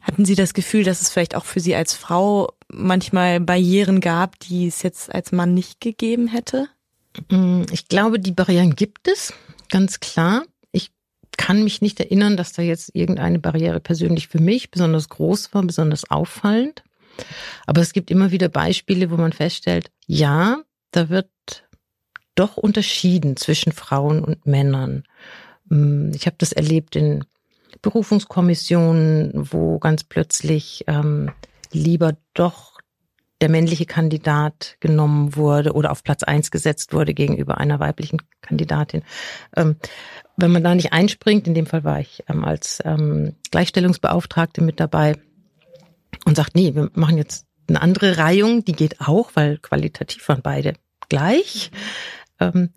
Hatten 0.00 0.24
Sie 0.24 0.34
das 0.34 0.54
Gefühl, 0.54 0.84
dass 0.84 1.02
es 1.02 1.10
vielleicht 1.10 1.34
auch 1.34 1.44
für 1.44 1.60
Sie 1.60 1.74
als 1.74 1.94
Frau 1.94 2.52
manchmal 2.68 3.40
Barrieren 3.40 4.00
gab, 4.00 4.38
die 4.40 4.66
es 4.66 4.82
jetzt 4.82 5.14
als 5.14 5.32
Mann 5.32 5.54
nicht 5.54 5.80
gegeben 5.80 6.28
hätte? 6.28 6.68
Mm, 7.30 7.62
ich 7.72 7.88
glaube, 7.88 8.20
die 8.20 8.32
Barrieren 8.32 8.74
gibt 8.74 9.08
es, 9.08 9.32
ganz 9.68 10.00
klar. 10.00 10.44
Ich 10.72 10.90
kann 11.36 11.64
mich 11.64 11.82
nicht 11.82 12.00
erinnern, 12.00 12.36
dass 12.36 12.52
da 12.52 12.62
jetzt 12.62 12.94
irgendeine 12.94 13.38
Barriere 13.38 13.80
persönlich 13.80 14.28
für 14.28 14.40
mich 14.40 14.70
besonders 14.70 15.08
groß 15.08 15.52
war, 15.54 15.62
besonders 15.62 16.10
auffallend. 16.10 16.82
Aber 17.66 17.80
es 17.80 17.92
gibt 17.92 18.10
immer 18.10 18.30
wieder 18.30 18.48
Beispiele, 18.48 19.10
wo 19.10 19.16
man 19.16 19.32
feststellt, 19.32 19.90
ja, 20.06 20.62
da 20.92 21.08
wird 21.08 21.28
doch 22.34 22.56
unterschieden 22.56 23.36
zwischen 23.36 23.72
Frauen 23.72 24.24
und 24.24 24.46
Männern. 24.46 25.04
Mm, 25.68 26.12
ich 26.14 26.26
habe 26.26 26.36
das 26.38 26.52
erlebt 26.52 26.96
in 26.96 27.24
Berufungskommissionen, 27.82 29.32
wo 29.34 29.78
ganz 29.78 30.04
plötzlich 30.04 30.84
ähm, 30.86 31.30
lieber 31.72 32.16
doch 32.34 32.78
der 33.40 33.48
männliche 33.48 33.86
Kandidat 33.86 34.76
genommen 34.80 35.36
wurde 35.36 35.72
oder 35.72 35.92
auf 35.92 36.02
Platz 36.02 36.22
eins 36.24 36.50
gesetzt 36.50 36.92
wurde 36.92 37.14
gegenüber 37.14 37.58
einer 37.58 37.78
weiblichen 37.78 38.20
Kandidatin. 38.40 39.02
Ähm, 39.56 39.76
wenn 40.36 40.50
man 40.50 40.64
da 40.64 40.74
nicht 40.74 40.92
einspringt, 40.92 41.46
in 41.46 41.54
dem 41.54 41.66
Fall 41.66 41.84
war 41.84 42.00
ich 42.00 42.24
ähm, 42.28 42.44
als 42.44 42.82
ähm, 42.84 43.36
Gleichstellungsbeauftragte 43.50 44.60
mit 44.60 44.80
dabei 44.80 45.14
und 46.24 46.36
sagt, 46.36 46.56
nee, 46.56 46.74
wir 46.74 46.90
machen 46.94 47.16
jetzt 47.16 47.46
eine 47.68 47.80
andere 47.80 48.18
Reihung, 48.18 48.64
die 48.64 48.72
geht 48.72 49.00
auch, 49.00 49.30
weil 49.34 49.58
qualitativ 49.58 50.28
waren 50.28 50.42
beide 50.42 50.74
gleich. 51.08 51.70
Ähm, 52.40 52.70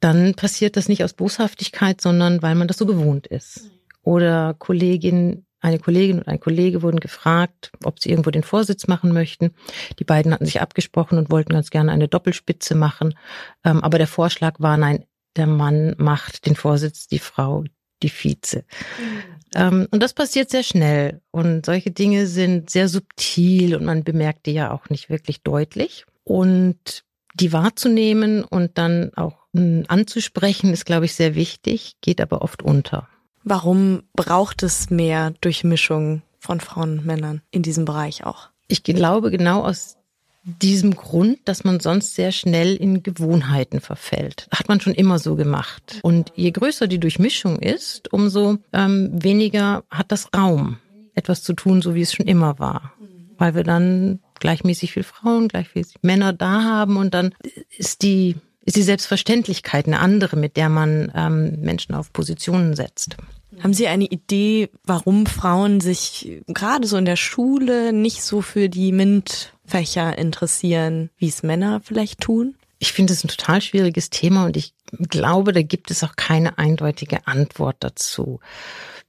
dann 0.00 0.34
passiert 0.34 0.76
das 0.76 0.88
nicht 0.88 1.04
aus 1.04 1.12
Boshaftigkeit, 1.12 2.00
sondern 2.00 2.42
weil 2.42 2.54
man 2.54 2.68
das 2.68 2.78
so 2.78 2.86
gewohnt 2.86 3.26
ist 3.26 3.70
oder 4.08 4.54
Kollegin, 4.54 5.44
eine 5.60 5.78
Kollegin 5.78 6.20
und 6.20 6.28
ein 6.28 6.40
Kollege 6.40 6.80
wurden 6.80 6.98
gefragt, 6.98 7.70
ob 7.84 8.00
sie 8.00 8.08
irgendwo 8.08 8.30
den 8.30 8.42
Vorsitz 8.42 8.86
machen 8.86 9.12
möchten. 9.12 9.50
Die 9.98 10.04
beiden 10.04 10.32
hatten 10.32 10.46
sich 10.46 10.62
abgesprochen 10.62 11.18
und 11.18 11.30
wollten 11.30 11.52
ganz 11.52 11.68
gerne 11.68 11.92
eine 11.92 12.08
Doppelspitze 12.08 12.74
machen. 12.74 13.18
Ähm, 13.66 13.84
aber 13.84 13.98
der 13.98 14.06
Vorschlag 14.06 14.54
war, 14.60 14.78
nein, 14.78 15.04
der 15.36 15.46
Mann 15.46 15.94
macht 15.98 16.46
den 16.46 16.56
Vorsitz, 16.56 17.06
die 17.06 17.18
Frau 17.18 17.64
die 18.02 18.08
Vize. 18.08 18.64
Mhm. 18.98 19.22
Ähm, 19.54 19.88
und 19.90 20.02
das 20.02 20.14
passiert 20.14 20.48
sehr 20.48 20.62
schnell. 20.62 21.20
Und 21.30 21.66
solche 21.66 21.90
Dinge 21.90 22.26
sind 22.28 22.70
sehr 22.70 22.88
subtil 22.88 23.76
und 23.76 23.84
man 23.84 24.04
bemerkt 24.04 24.46
die 24.46 24.52
ja 24.52 24.70
auch 24.70 24.88
nicht 24.88 25.10
wirklich 25.10 25.42
deutlich. 25.42 26.06
Und 26.24 27.04
die 27.34 27.52
wahrzunehmen 27.52 28.42
und 28.42 28.78
dann 28.78 29.12
auch 29.16 29.36
hm, 29.54 29.84
anzusprechen, 29.88 30.72
ist, 30.72 30.86
glaube 30.86 31.04
ich, 31.04 31.14
sehr 31.14 31.34
wichtig, 31.34 31.96
geht 32.00 32.22
aber 32.22 32.40
oft 32.40 32.62
unter. 32.62 33.06
Warum 33.50 34.02
braucht 34.12 34.62
es 34.62 34.90
mehr 34.90 35.32
Durchmischung 35.40 36.20
von 36.38 36.60
Frauen 36.60 36.98
und 36.98 37.06
Männern 37.06 37.40
in 37.50 37.62
diesem 37.62 37.86
Bereich 37.86 38.24
auch? 38.24 38.50
Ich 38.66 38.82
glaube 38.82 39.30
genau 39.30 39.64
aus 39.64 39.96
diesem 40.44 40.94
Grund, 40.94 41.38
dass 41.46 41.64
man 41.64 41.80
sonst 41.80 42.14
sehr 42.14 42.30
schnell 42.30 42.76
in 42.76 43.02
Gewohnheiten 43.02 43.80
verfällt. 43.80 44.48
Hat 44.50 44.68
man 44.68 44.82
schon 44.82 44.92
immer 44.92 45.18
so 45.18 45.34
gemacht. 45.34 45.98
Und 46.02 46.30
je 46.36 46.50
größer 46.50 46.88
die 46.88 47.00
Durchmischung 47.00 47.58
ist, 47.58 48.12
umso 48.12 48.58
ähm, 48.74 49.10
weniger 49.12 49.82
hat 49.88 50.12
das 50.12 50.28
Raum, 50.36 50.76
etwas 51.14 51.42
zu 51.42 51.54
tun, 51.54 51.80
so 51.80 51.94
wie 51.94 52.02
es 52.02 52.12
schon 52.12 52.26
immer 52.26 52.58
war. 52.58 52.92
Weil 53.38 53.54
wir 53.54 53.64
dann 53.64 54.20
gleichmäßig 54.40 54.92
viel 54.92 55.04
Frauen, 55.04 55.48
gleichmäßig 55.48 55.96
Männer 56.02 56.34
da 56.34 56.64
haben 56.64 56.98
und 56.98 57.14
dann 57.14 57.34
ist 57.78 58.02
die 58.02 58.36
ist 58.68 58.76
die 58.76 58.82
Selbstverständlichkeit 58.82 59.86
eine 59.86 59.98
andere, 59.98 60.36
mit 60.36 60.58
der 60.58 60.68
man 60.68 61.10
ähm, 61.14 61.58
Menschen 61.62 61.94
auf 61.94 62.12
Positionen 62.12 62.76
setzt. 62.76 63.16
Haben 63.62 63.74
Sie 63.74 63.88
eine 63.88 64.06
Idee, 64.06 64.70
warum 64.84 65.26
Frauen 65.26 65.80
sich 65.80 66.42
gerade 66.46 66.86
so 66.86 66.96
in 66.96 67.04
der 67.04 67.16
Schule 67.16 67.92
nicht 67.92 68.22
so 68.22 68.40
für 68.42 68.68
die 68.68 68.92
MINT-Fächer 68.92 70.16
interessieren, 70.16 71.10
wie 71.16 71.28
es 71.28 71.42
Männer 71.42 71.80
vielleicht 71.82 72.20
tun? 72.20 72.56
Ich 72.78 72.92
finde 72.92 73.12
es 73.12 73.24
ein 73.24 73.28
total 73.28 73.60
schwieriges 73.60 74.10
Thema 74.10 74.44
und 74.46 74.56
ich 74.56 74.74
glaube, 75.08 75.52
da 75.52 75.62
gibt 75.62 75.90
es 75.90 76.04
auch 76.04 76.14
keine 76.16 76.58
eindeutige 76.58 77.26
Antwort 77.26 77.76
dazu. 77.80 78.40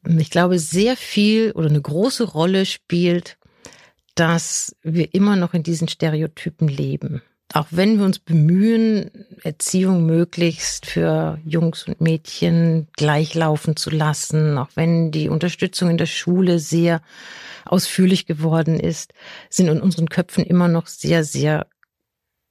Ich 0.05 0.29
glaube, 0.29 0.57
sehr 0.57 0.97
viel 0.97 1.51
oder 1.51 1.69
eine 1.69 1.81
große 1.81 2.23
Rolle 2.23 2.65
spielt, 2.65 3.38
dass 4.15 4.75
wir 4.81 5.13
immer 5.13 5.35
noch 5.35 5.53
in 5.53 5.63
diesen 5.63 5.88
Stereotypen 5.88 6.67
leben 6.67 7.21
auch 7.53 7.67
wenn 7.71 7.97
wir 7.97 8.05
uns 8.05 8.19
bemühen, 8.19 9.09
Erziehung 9.43 10.05
möglichst 10.05 10.85
für 10.85 11.39
Jungs 11.45 11.88
und 11.88 11.99
Mädchen 11.99 12.88
gleichlaufen 12.95 13.75
zu 13.75 13.89
lassen, 13.89 14.57
auch 14.57 14.69
wenn 14.75 15.12
die 15.12 15.29
Unterstützung 15.29 15.89
in 15.89 15.97
der 15.97 16.05
Schule 16.05 16.59
sehr 16.59 17.01
ausführlich 17.65 18.25
geworden 18.25 18.79
ist, 18.79 19.13
sind 19.49 19.67
in 19.67 19.81
unseren 19.81 20.09
Köpfen 20.09 20.43
immer 20.45 20.67
noch 20.67 20.88
sehr, 20.88 21.23
sehr 21.23 21.65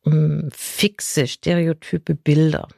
ähm, 0.04 0.48
fixe, 0.52 1.26
stereotype 1.26 2.14
Bilder. 2.14 2.68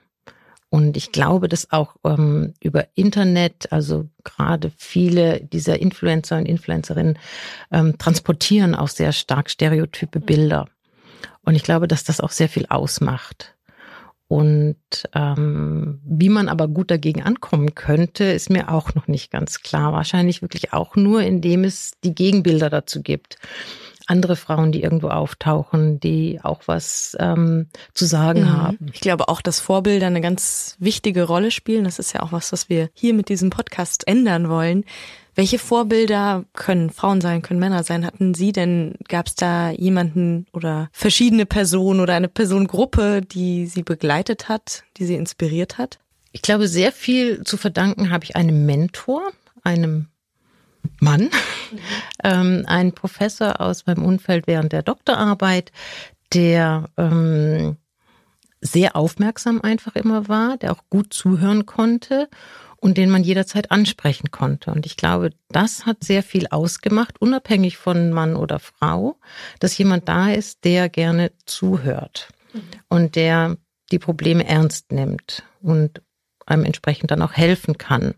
Und 0.69 0.97
ich 0.97 1.11
glaube, 1.13 1.49
dass 1.49 1.73
auch 1.73 1.97
ähm, 2.05 2.55
über 2.63 2.87
Internet, 2.95 3.73
also 3.73 4.09
gerade 4.25 4.71
viele 4.77 5.41
dieser 5.41 5.81
Influencer 5.81 6.37
und 6.37 6.47
Influencerinnen 6.47 7.19
ähm, 7.73 7.99
transportieren 7.99 8.75
auch 8.75 8.89
sehr 8.89 9.13
stark 9.13 9.51
stereotype 9.51 10.21
Bilder. 10.21 10.69
Und 11.45 11.55
ich 11.55 11.63
glaube, 11.63 11.89
dass 11.89 12.05
das 12.05 12.21
auch 12.21 12.31
sehr 12.31 12.49
viel 12.49 12.67
ausmacht. 12.67 13.57
Und 14.31 14.77
ähm, 15.13 16.01
wie 16.05 16.29
man 16.29 16.49
aber 16.49 16.69
gut 16.69 16.93
dagegen 16.93 17.21
ankommen 17.21 17.75
könnte, 17.75 18.23
ist 18.23 18.49
mir 18.49 18.73
auch 18.73 18.95
noch 18.95 19.09
nicht 19.09 19.33
ganz 19.33 19.63
klar. 19.63 19.93
Wahrscheinlich 19.93 20.41
wirklich 20.41 20.73
auch 20.73 20.95
nur, 20.95 21.23
indem 21.23 21.65
es 21.65 21.95
die 22.05 22.15
Gegenbilder 22.15 22.71
dazu 22.71 23.03
gibt. 23.03 23.39
Andere 24.07 24.37
Frauen, 24.37 24.71
die 24.71 24.85
irgendwo 24.85 25.09
auftauchen, 25.09 25.99
die 25.99 26.39
auch 26.45 26.63
was 26.67 27.17
ähm, 27.19 27.71
zu 27.93 28.07
sagen 28.07 28.43
mhm. 28.43 28.53
haben. 28.53 28.87
Ich 28.93 29.01
glaube 29.01 29.29
auch, 29.29 29.41
dass 29.41 29.59
Vorbilder 29.59 30.07
eine 30.07 30.21
ganz 30.21 30.77
wichtige 30.79 31.25
Rolle 31.25 31.51
spielen. 31.51 31.83
Das 31.83 31.99
ist 31.99 32.13
ja 32.13 32.23
auch 32.23 32.31
was, 32.31 32.53
was 32.53 32.69
wir 32.69 32.89
hier 32.93 33.15
mit 33.15 33.31
diesem 33.31 33.51
Podcast 33.51 34.07
ändern 34.07 34.49
wollen. 34.49 34.85
Welche 35.35 35.59
Vorbilder 35.59 36.45
können 36.55 36.91
Frauen 36.91 37.21
sein, 37.21 37.43
können 37.43 37.61
Männer 37.61 37.83
sein? 37.83 38.05
Hatten 38.05 38.35
Sie 38.35 38.53
denn, 38.53 38.95
gab 39.09 39.29
es 39.29 39.35
da 39.35 39.71
jemanden 39.71 40.47
oder 40.53 40.89
verschiedene 40.93 41.47
Personen 41.47 42.01
oder 42.01 42.15
eine 42.15 42.29
Personengruppe, 42.29 43.23
die 43.23 43.67
Sie 43.67 43.83
begleitet 43.83 44.49
hat, 44.49 44.85
die 44.97 45.05
Sie 45.05 45.15
inspiriert 45.15 45.79
hat? 45.79 45.99
Ich 46.33 46.43
glaube, 46.43 46.69
sehr 46.69 46.93
viel 46.93 47.43
zu 47.45 47.57
verdanken 47.57 48.11
habe 48.11 48.25
ich 48.25 48.37
einem 48.37 48.67
Mentor, 48.67 49.23
einem 49.63 50.09
Mann, 51.01 51.23
mhm. 51.23 51.79
ähm, 52.25 52.65
ein 52.67 52.93
Professor 52.93 53.61
aus 53.61 53.87
meinem 53.87 54.05
Umfeld 54.05 54.47
während 54.47 54.73
der 54.73 54.83
Doktorarbeit, 54.83 55.73
der 56.33 56.89
ähm, 56.97 57.77
sehr 58.61 58.95
aufmerksam 58.95 59.61
einfach 59.61 59.97
immer 59.97 60.29
war, 60.29 60.57
der 60.57 60.73
auch 60.73 60.85
gut 60.91 61.13
zuhören 61.15 61.67
konnte 61.67 62.29
und 62.81 62.97
den 62.97 63.11
man 63.11 63.23
jederzeit 63.23 63.71
ansprechen 63.71 64.31
konnte. 64.31 64.71
Und 64.71 64.87
ich 64.87 64.97
glaube, 64.97 65.31
das 65.49 65.87
hat 65.87 66.03
sehr 66.03 66.23
viel 66.23 66.47
ausgemacht, 66.49 67.21
unabhängig 67.21 67.77
von 67.77 68.11
Mann 68.11 68.37
oder 68.37 68.59
Frau, 68.59 69.17
dass 69.59 69.77
jemand 69.77 70.09
da 70.09 70.31
ist, 70.31 70.65
der 70.65 70.89
gerne 70.89 71.31
zuhört 71.45 72.31
mhm. 72.53 72.61
und 72.89 73.17
der 73.17 73.57
die 73.93 73.99
Probleme 73.99 74.47
ernst 74.47 74.93
nimmt 74.93 75.43
und 75.61 76.01
einem 76.47 76.65
entsprechend 76.65 77.11
dann 77.11 77.23
auch 77.23 77.33
helfen 77.33 77.79
kann. 77.79 78.15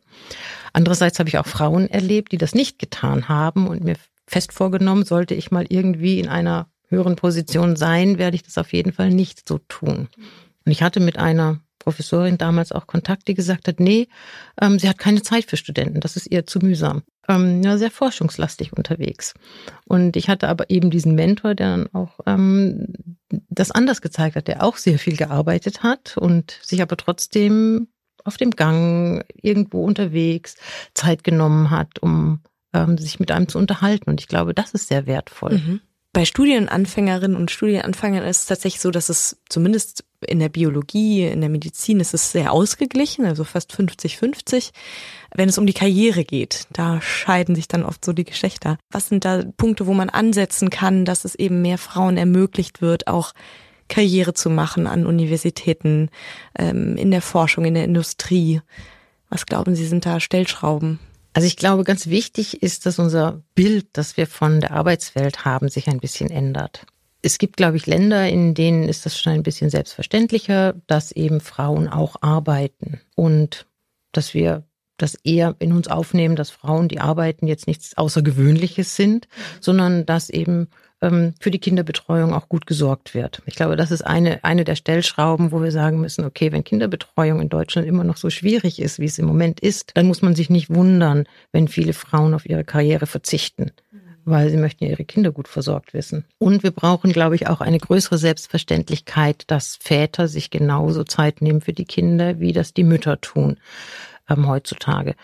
Andererseits 0.72 1.18
habe 1.18 1.28
ich 1.28 1.38
auch 1.38 1.46
Frauen 1.46 1.88
erlebt, 1.88 2.32
die 2.32 2.38
das 2.38 2.54
nicht 2.54 2.78
getan 2.78 3.28
haben 3.28 3.66
und 3.66 3.84
mir 3.84 3.96
fest 4.26 4.52
vorgenommen, 4.52 5.04
sollte 5.04 5.34
ich 5.34 5.50
mal 5.50 5.66
irgendwie 5.68 6.20
in 6.20 6.28
einer 6.28 6.68
höheren 6.88 7.16
Position 7.16 7.76
sein, 7.76 8.18
werde 8.18 8.36
ich 8.36 8.42
das 8.42 8.58
auf 8.58 8.72
jeden 8.72 8.92
Fall 8.92 9.10
nicht 9.10 9.46
so 9.48 9.58
tun. 9.68 10.08
Und 10.64 10.72
ich 10.72 10.82
hatte 10.82 11.00
mit 11.00 11.18
einer 11.18 11.60
Professorin 11.82 12.38
damals 12.38 12.72
auch 12.72 12.86
Kontakt, 12.86 13.28
die 13.28 13.34
gesagt 13.34 13.68
hat, 13.68 13.80
nee, 13.80 14.08
ähm, 14.60 14.78
sie 14.78 14.88
hat 14.88 14.98
keine 14.98 15.22
Zeit 15.22 15.44
für 15.46 15.56
Studenten, 15.56 16.00
das 16.00 16.16
ist 16.16 16.30
ihr 16.30 16.46
zu 16.46 16.60
mühsam. 16.60 17.02
Ähm, 17.28 17.62
ja, 17.62 17.78
sehr 17.78 17.90
forschungslastig 17.90 18.72
unterwegs. 18.72 19.34
Und 19.86 20.16
ich 20.16 20.28
hatte 20.28 20.48
aber 20.48 20.70
eben 20.70 20.90
diesen 20.90 21.14
Mentor, 21.14 21.54
der 21.54 21.76
dann 21.76 21.88
auch 21.92 22.20
ähm, 22.26 23.16
das 23.48 23.70
anders 23.70 24.00
gezeigt 24.00 24.36
hat, 24.36 24.48
der 24.48 24.62
auch 24.62 24.76
sehr 24.76 24.98
viel 24.98 25.16
gearbeitet 25.16 25.82
hat 25.82 26.16
und 26.16 26.58
sich 26.62 26.82
aber 26.82 26.96
trotzdem 26.96 27.88
auf 28.24 28.36
dem 28.36 28.50
Gang 28.52 29.24
irgendwo 29.40 29.84
unterwegs 29.84 30.56
Zeit 30.94 31.24
genommen 31.24 31.70
hat, 31.70 32.00
um 32.00 32.40
ähm, 32.72 32.98
sich 32.98 33.20
mit 33.20 33.30
einem 33.30 33.48
zu 33.48 33.58
unterhalten. 33.58 34.10
Und 34.10 34.20
ich 34.20 34.28
glaube, 34.28 34.54
das 34.54 34.72
ist 34.72 34.88
sehr 34.88 35.06
wertvoll. 35.06 35.58
Mhm. 35.58 35.80
Bei 36.12 36.24
Studienanfängerinnen 36.24 37.36
und 37.36 37.50
Studienanfängern 37.50 38.24
ist 38.24 38.40
es 38.40 38.46
tatsächlich 38.46 38.82
so, 38.82 38.90
dass 38.90 39.08
es 39.08 39.40
zumindest 39.48 40.04
in 40.26 40.38
der 40.38 40.48
Biologie, 40.48 41.26
in 41.26 41.40
der 41.40 41.50
Medizin 41.50 42.00
ist 42.00 42.14
es 42.14 42.32
sehr 42.32 42.52
ausgeglichen, 42.52 43.24
also 43.24 43.44
fast 43.44 43.72
50-50. 43.72 44.70
Wenn 45.34 45.48
es 45.48 45.58
um 45.58 45.66
die 45.66 45.72
Karriere 45.72 46.24
geht, 46.24 46.66
da 46.72 47.00
scheiden 47.00 47.54
sich 47.54 47.68
dann 47.68 47.84
oft 47.84 48.04
so 48.04 48.12
die 48.12 48.24
Geschlechter. 48.24 48.78
Was 48.90 49.08
sind 49.08 49.24
da 49.24 49.42
Punkte, 49.56 49.86
wo 49.86 49.94
man 49.94 50.10
ansetzen 50.10 50.70
kann, 50.70 51.04
dass 51.04 51.24
es 51.24 51.34
eben 51.34 51.62
mehr 51.62 51.78
Frauen 51.78 52.16
ermöglicht 52.16 52.82
wird, 52.82 53.06
auch 53.06 53.32
Karriere 53.88 54.34
zu 54.34 54.50
machen 54.50 54.86
an 54.86 55.06
Universitäten, 55.06 56.10
ähm, 56.58 56.96
in 56.96 57.10
der 57.10 57.22
Forschung, 57.22 57.64
in 57.64 57.74
der 57.74 57.84
Industrie? 57.84 58.60
Was 59.28 59.46
glauben 59.46 59.74
Sie, 59.74 59.86
sind 59.86 60.04
da 60.06 60.20
Stellschrauben? 60.20 60.98
Also 61.34 61.46
ich 61.46 61.56
glaube, 61.56 61.84
ganz 61.84 62.08
wichtig 62.08 62.62
ist, 62.62 62.84
dass 62.84 62.98
unser 62.98 63.42
Bild, 63.54 63.86
das 63.94 64.16
wir 64.16 64.26
von 64.26 64.60
der 64.60 64.72
Arbeitswelt 64.72 65.44
haben, 65.44 65.68
sich 65.68 65.88
ein 65.88 66.00
bisschen 66.00 66.30
ändert. 66.30 66.84
Es 67.24 67.38
gibt, 67.38 67.56
glaube 67.56 67.76
ich, 67.76 67.86
Länder, 67.86 68.28
in 68.28 68.52
denen 68.52 68.88
ist 68.88 69.06
das 69.06 69.18
schon 69.18 69.32
ein 69.32 69.44
bisschen 69.44 69.70
selbstverständlicher, 69.70 70.74
dass 70.88 71.12
eben 71.12 71.40
Frauen 71.40 71.88
auch 71.88 72.16
arbeiten 72.20 73.00
und 73.14 73.66
dass 74.10 74.34
wir 74.34 74.64
das 74.98 75.14
eher 75.24 75.54
in 75.60 75.72
uns 75.72 75.88
aufnehmen, 75.88 76.36
dass 76.36 76.50
Frauen, 76.50 76.88
die 76.88 77.00
arbeiten, 77.00 77.46
jetzt 77.46 77.66
nichts 77.66 77.96
Außergewöhnliches 77.96 78.96
sind, 78.96 79.28
sondern 79.60 80.04
dass 80.04 80.30
eben 80.30 80.68
ähm, 81.00 81.34
für 81.40 81.50
die 81.50 81.58
Kinderbetreuung 81.60 82.34
auch 82.34 82.48
gut 82.48 82.66
gesorgt 82.66 83.14
wird. 83.14 83.42
Ich 83.46 83.54
glaube, 83.54 83.76
das 83.76 83.90
ist 83.90 84.02
eine, 84.02 84.42
eine 84.44 84.64
der 84.64 84.76
Stellschrauben, 84.76 85.52
wo 85.52 85.62
wir 85.62 85.72
sagen 85.72 86.00
müssen, 86.00 86.24
okay, 86.24 86.52
wenn 86.52 86.64
Kinderbetreuung 86.64 87.40
in 87.40 87.48
Deutschland 87.48 87.86
immer 87.86 88.04
noch 88.04 88.16
so 88.16 88.30
schwierig 88.30 88.80
ist, 88.80 88.98
wie 88.98 89.06
es 89.06 89.18
im 89.18 89.26
Moment 89.26 89.60
ist, 89.60 89.92
dann 89.94 90.06
muss 90.06 90.22
man 90.22 90.34
sich 90.34 90.50
nicht 90.50 90.70
wundern, 90.70 91.24
wenn 91.52 91.68
viele 91.68 91.92
Frauen 91.92 92.34
auf 92.34 92.46
ihre 92.46 92.64
Karriere 92.64 93.06
verzichten 93.06 93.72
weil 94.24 94.50
sie 94.50 94.56
möchten 94.56 94.84
ja 94.84 94.90
ihre 94.90 95.04
Kinder 95.04 95.32
gut 95.32 95.48
versorgt 95.48 95.94
wissen. 95.94 96.24
Und 96.38 96.62
wir 96.62 96.70
brauchen, 96.70 97.12
glaube 97.12 97.34
ich, 97.34 97.48
auch 97.48 97.60
eine 97.60 97.78
größere 97.78 98.18
Selbstverständlichkeit, 98.18 99.44
dass 99.46 99.76
Väter 99.76 100.28
sich 100.28 100.50
genauso 100.50 101.04
Zeit 101.04 101.42
nehmen 101.42 101.60
für 101.60 101.72
die 101.72 101.84
Kinder, 101.84 102.40
wie 102.40 102.52
das 102.52 102.74
die 102.74 102.84
Mütter 102.84 103.20
tun 103.20 103.58
ähm, 104.28 104.48
heutzutage. 104.48 105.14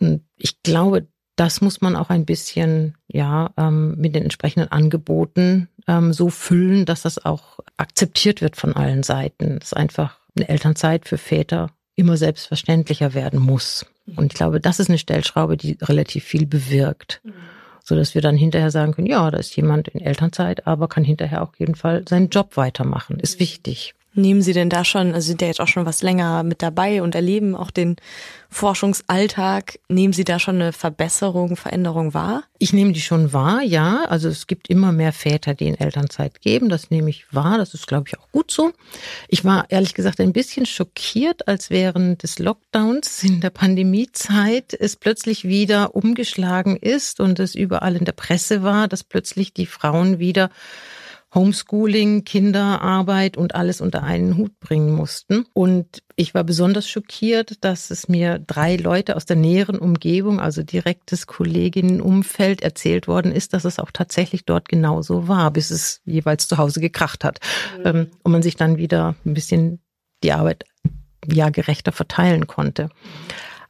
Und 0.00 0.22
ich 0.36 0.62
glaube, 0.62 1.06
das 1.36 1.60
muss 1.60 1.80
man 1.80 1.96
auch 1.96 2.10
ein 2.10 2.24
bisschen 2.24 2.96
ja 3.08 3.50
ähm, 3.56 3.96
mit 3.96 4.14
den 4.14 4.22
entsprechenden 4.22 4.70
Angeboten 4.70 5.68
ähm, 5.88 6.12
so 6.12 6.30
füllen, 6.30 6.84
dass 6.84 7.02
das 7.02 7.24
auch 7.24 7.58
akzeptiert 7.76 8.40
wird 8.40 8.56
von 8.56 8.74
allen 8.74 9.02
Seiten. 9.02 9.58
Dass 9.58 9.72
einfach 9.72 10.18
eine 10.36 10.48
Elternzeit 10.48 11.08
für 11.08 11.18
Väter 11.18 11.70
immer 11.96 12.16
selbstverständlicher 12.16 13.14
werden 13.14 13.40
muss. 13.40 13.86
Und 14.16 14.32
ich 14.32 14.34
glaube, 14.34 14.60
das 14.60 14.80
ist 14.80 14.88
eine 14.88 14.98
Stellschraube, 14.98 15.56
die 15.56 15.78
relativ 15.80 16.24
viel 16.24 16.46
bewirkt. 16.46 17.20
Mhm. 17.24 17.32
So 17.86 17.94
dass 17.94 18.14
wir 18.14 18.22
dann 18.22 18.36
hinterher 18.36 18.70
sagen 18.70 18.92
können, 18.92 19.06
ja, 19.06 19.30
da 19.30 19.36
ist 19.36 19.54
jemand 19.56 19.88
in 19.88 20.00
Elternzeit, 20.00 20.66
aber 20.66 20.88
kann 20.88 21.04
hinterher 21.04 21.42
auch 21.42 21.54
jeden 21.58 21.74
Fall 21.74 22.02
seinen 22.08 22.30
Job 22.30 22.56
weitermachen. 22.56 23.20
Ist 23.20 23.38
wichtig. 23.40 23.94
Nehmen 24.16 24.42
Sie 24.42 24.52
denn 24.52 24.70
da 24.70 24.84
schon, 24.84 25.12
also 25.12 25.26
sind 25.26 25.42
ja 25.42 25.48
jetzt 25.48 25.60
auch 25.60 25.68
schon 25.68 25.86
was 25.86 26.02
länger 26.02 26.44
mit 26.44 26.62
dabei 26.62 27.02
und 27.02 27.16
erleben 27.16 27.56
auch 27.56 27.72
den 27.72 27.96
Forschungsalltag. 28.48 29.80
Nehmen 29.88 30.12
Sie 30.12 30.22
da 30.22 30.38
schon 30.38 30.54
eine 30.54 30.72
Verbesserung, 30.72 31.56
Veränderung 31.56 32.14
wahr? 32.14 32.44
Ich 32.58 32.72
nehme 32.72 32.92
die 32.92 33.00
schon 33.00 33.32
wahr, 33.32 33.62
ja. 33.62 34.04
Also 34.04 34.28
es 34.28 34.46
gibt 34.46 34.70
immer 34.70 34.92
mehr 34.92 35.12
Väter, 35.12 35.54
die 35.54 35.66
in 35.66 35.74
Elternzeit 35.74 36.40
geben. 36.40 36.68
Das 36.68 36.90
nehme 36.90 37.10
ich 37.10 37.26
wahr. 37.32 37.58
Das 37.58 37.74
ist, 37.74 37.88
glaube 37.88 38.04
ich, 38.06 38.16
auch 38.16 38.30
gut 38.30 38.52
so. 38.52 38.70
Ich 39.26 39.44
war 39.44 39.66
ehrlich 39.70 39.94
gesagt 39.94 40.20
ein 40.20 40.32
bisschen 40.32 40.64
schockiert, 40.64 41.48
als 41.48 41.70
während 41.70 42.22
des 42.22 42.38
Lockdowns 42.38 43.24
in 43.24 43.40
der 43.40 43.50
Pandemiezeit 43.50 44.72
es 44.72 44.94
plötzlich 44.94 45.42
wieder 45.42 45.96
umgeschlagen 45.96 46.76
ist 46.76 47.18
und 47.18 47.40
es 47.40 47.56
überall 47.56 47.96
in 47.96 48.04
der 48.04 48.12
Presse 48.12 48.62
war, 48.62 48.86
dass 48.86 49.02
plötzlich 49.02 49.52
die 49.52 49.66
Frauen 49.66 50.20
wieder 50.20 50.50
Homeschooling, 51.34 52.24
Kinderarbeit 52.24 53.36
und 53.36 53.54
alles 53.54 53.80
unter 53.80 54.02
einen 54.02 54.36
Hut 54.36 54.58
bringen 54.60 54.94
mussten. 54.94 55.46
Und 55.52 56.02
ich 56.16 56.34
war 56.34 56.44
besonders 56.44 56.88
schockiert, 56.88 57.64
dass 57.64 57.90
es 57.90 58.08
mir 58.08 58.38
drei 58.38 58.76
Leute 58.76 59.16
aus 59.16 59.24
der 59.24 59.36
näheren 59.36 59.78
Umgebung, 59.78 60.40
also 60.40 60.62
direktes 60.62 61.26
Kolleginnenumfeld, 61.26 62.62
erzählt 62.62 63.08
worden 63.08 63.32
ist, 63.32 63.52
dass 63.52 63.64
es 63.64 63.78
auch 63.78 63.90
tatsächlich 63.90 64.44
dort 64.44 64.68
genauso 64.68 65.26
war, 65.26 65.50
bis 65.50 65.70
es 65.70 66.00
jeweils 66.04 66.46
zu 66.46 66.58
Hause 66.58 66.80
gekracht 66.80 67.24
hat. 67.24 67.40
Mhm. 67.78 67.86
Ähm, 67.86 68.10
und 68.22 68.32
man 68.32 68.42
sich 68.42 68.56
dann 68.56 68.76
wieder 68.76 69.16
ein 69.24 69.34
bisschen 69.34 69.80
die 70.22 70.32
Arbeit 70.32 70.64
ja 71.26 71.50
gerechter 71.50 71.92
verteilen 71.92 72.46
konnte. 72.46 72.90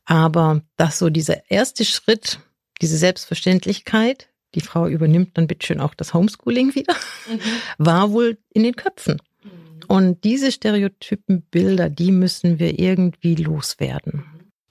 Aber 0.05 0.61
dass 0.77 0.99
so 0.99 1.09
dieser 1.09 1.51
erste 1.51 1.85
Schritt, 1.85 2.41
diese 2.83 2.99
Selbstverständlichkeit, 2.99 4.29
die 4.55 4.61
Frau 4.61 4.87
übernimmt 4.87 5.37
dann 5.37 5.47
bitteschön 5.47 5.81
auch 5.81 5.95
das 5.95 6.15
Homeschooling 6.15 6.75
wieder, 6.75 6.95
mhm. 7.31 7.41
war 7.79 8.13
wohl 8.13 8.39
in 8.53 8.63
den 8.63 8.77
Köpfen. 8.77 9.21
Mhm. 9.43 9.51
Und 9.89 10.25
diese 10.25 10.53
stereotypen 10.53 11.43
Bilder, 11.43 11.91
die 11.91 12.13
müssen 12.13 12.59
wir 12.59 12.79
irgendwie 12.79 13.35
loswerden. 13.35 14.25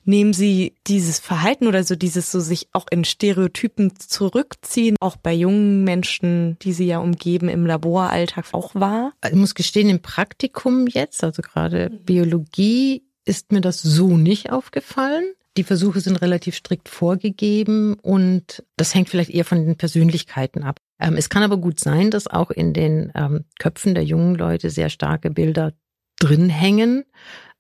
Nehmen 0.06 0.34
Sie 0.34 0.76
dieses 0.88 1.20
Verhalten 1.20 1.66
oder 1.66 1.84
so 1.84 1.96
dieses 1.96 2.30
so 2.30 2.42
sich 2.42 2.68
auch 2.74 2.88
in 2.92 3.06
Stereotypen 3.06 3.94
zurückziehen, 3.98 4.98
auch 5.00 5.16
bei 5.16 5.34
jungen 5.34 5.86
Menschen, 5.86 6.58
die 6.62 6.74
Sie 6.74 6.86
ja 6.86 7.00
umgeben 7.00 7.48
im 7.48 7.66
Laboralltag 7.66 8.48
auch 8.52 8.76
wahr? 8.76 9.14
Ich 9.26 9.36
muss 9.36 9.56
gestehen, 9.56 9.90
im 9.90 10.02
Praktikum 10.02 10.88
jetzt, 10.88 11.24
also 11.24 11.42
gerade 11.42 11.90
mhm. 11.90 12.04
Biologie, 12.04 13.04
ist 13.26 13.54
mir 13.54 13.62
das 13.62 13.82
so 13.82 14.18
nicht 14.18 14.52
aufgefallen. 14.52 15.24
Die 15.56 15.64
Versuche 15.64 16.00
sind 16.00 16.22
relativ 16.22 16.56
strikt 16.56 16.90
vorgegeben 16.90 17.96
und 18.02 18.64
das 18.76 18.96
hängt 18.96 19.10
vielleicht 19.10 19.30
eher 19.30 19.46
von 19.46 19.64
den 19.64 19.78
Persönlichkeiten 19.78 20.64
ab. 20.64 20.80
Ähm, 21.00 21.16
es 21.16 21.30
kann 21.30 21.44
aber 21.44 21.58
gut 21.58 21.80
sein, 21.80 22.10
dass 22.10 22.28
auch 22.28 22.50
in 22.50 22.74
den 22.74 23.12
ähm, 23.14 23.46
Köpfen 23.60 23.94
der 23.94 24.04
jungen 24.04 24.36
Leute 24.36 24.72
sehr 24.72 24.90
starke 24.90 25.30
Bilder 25.30 25.74
drin 26.20 26.50
hängen. 26.50 27.06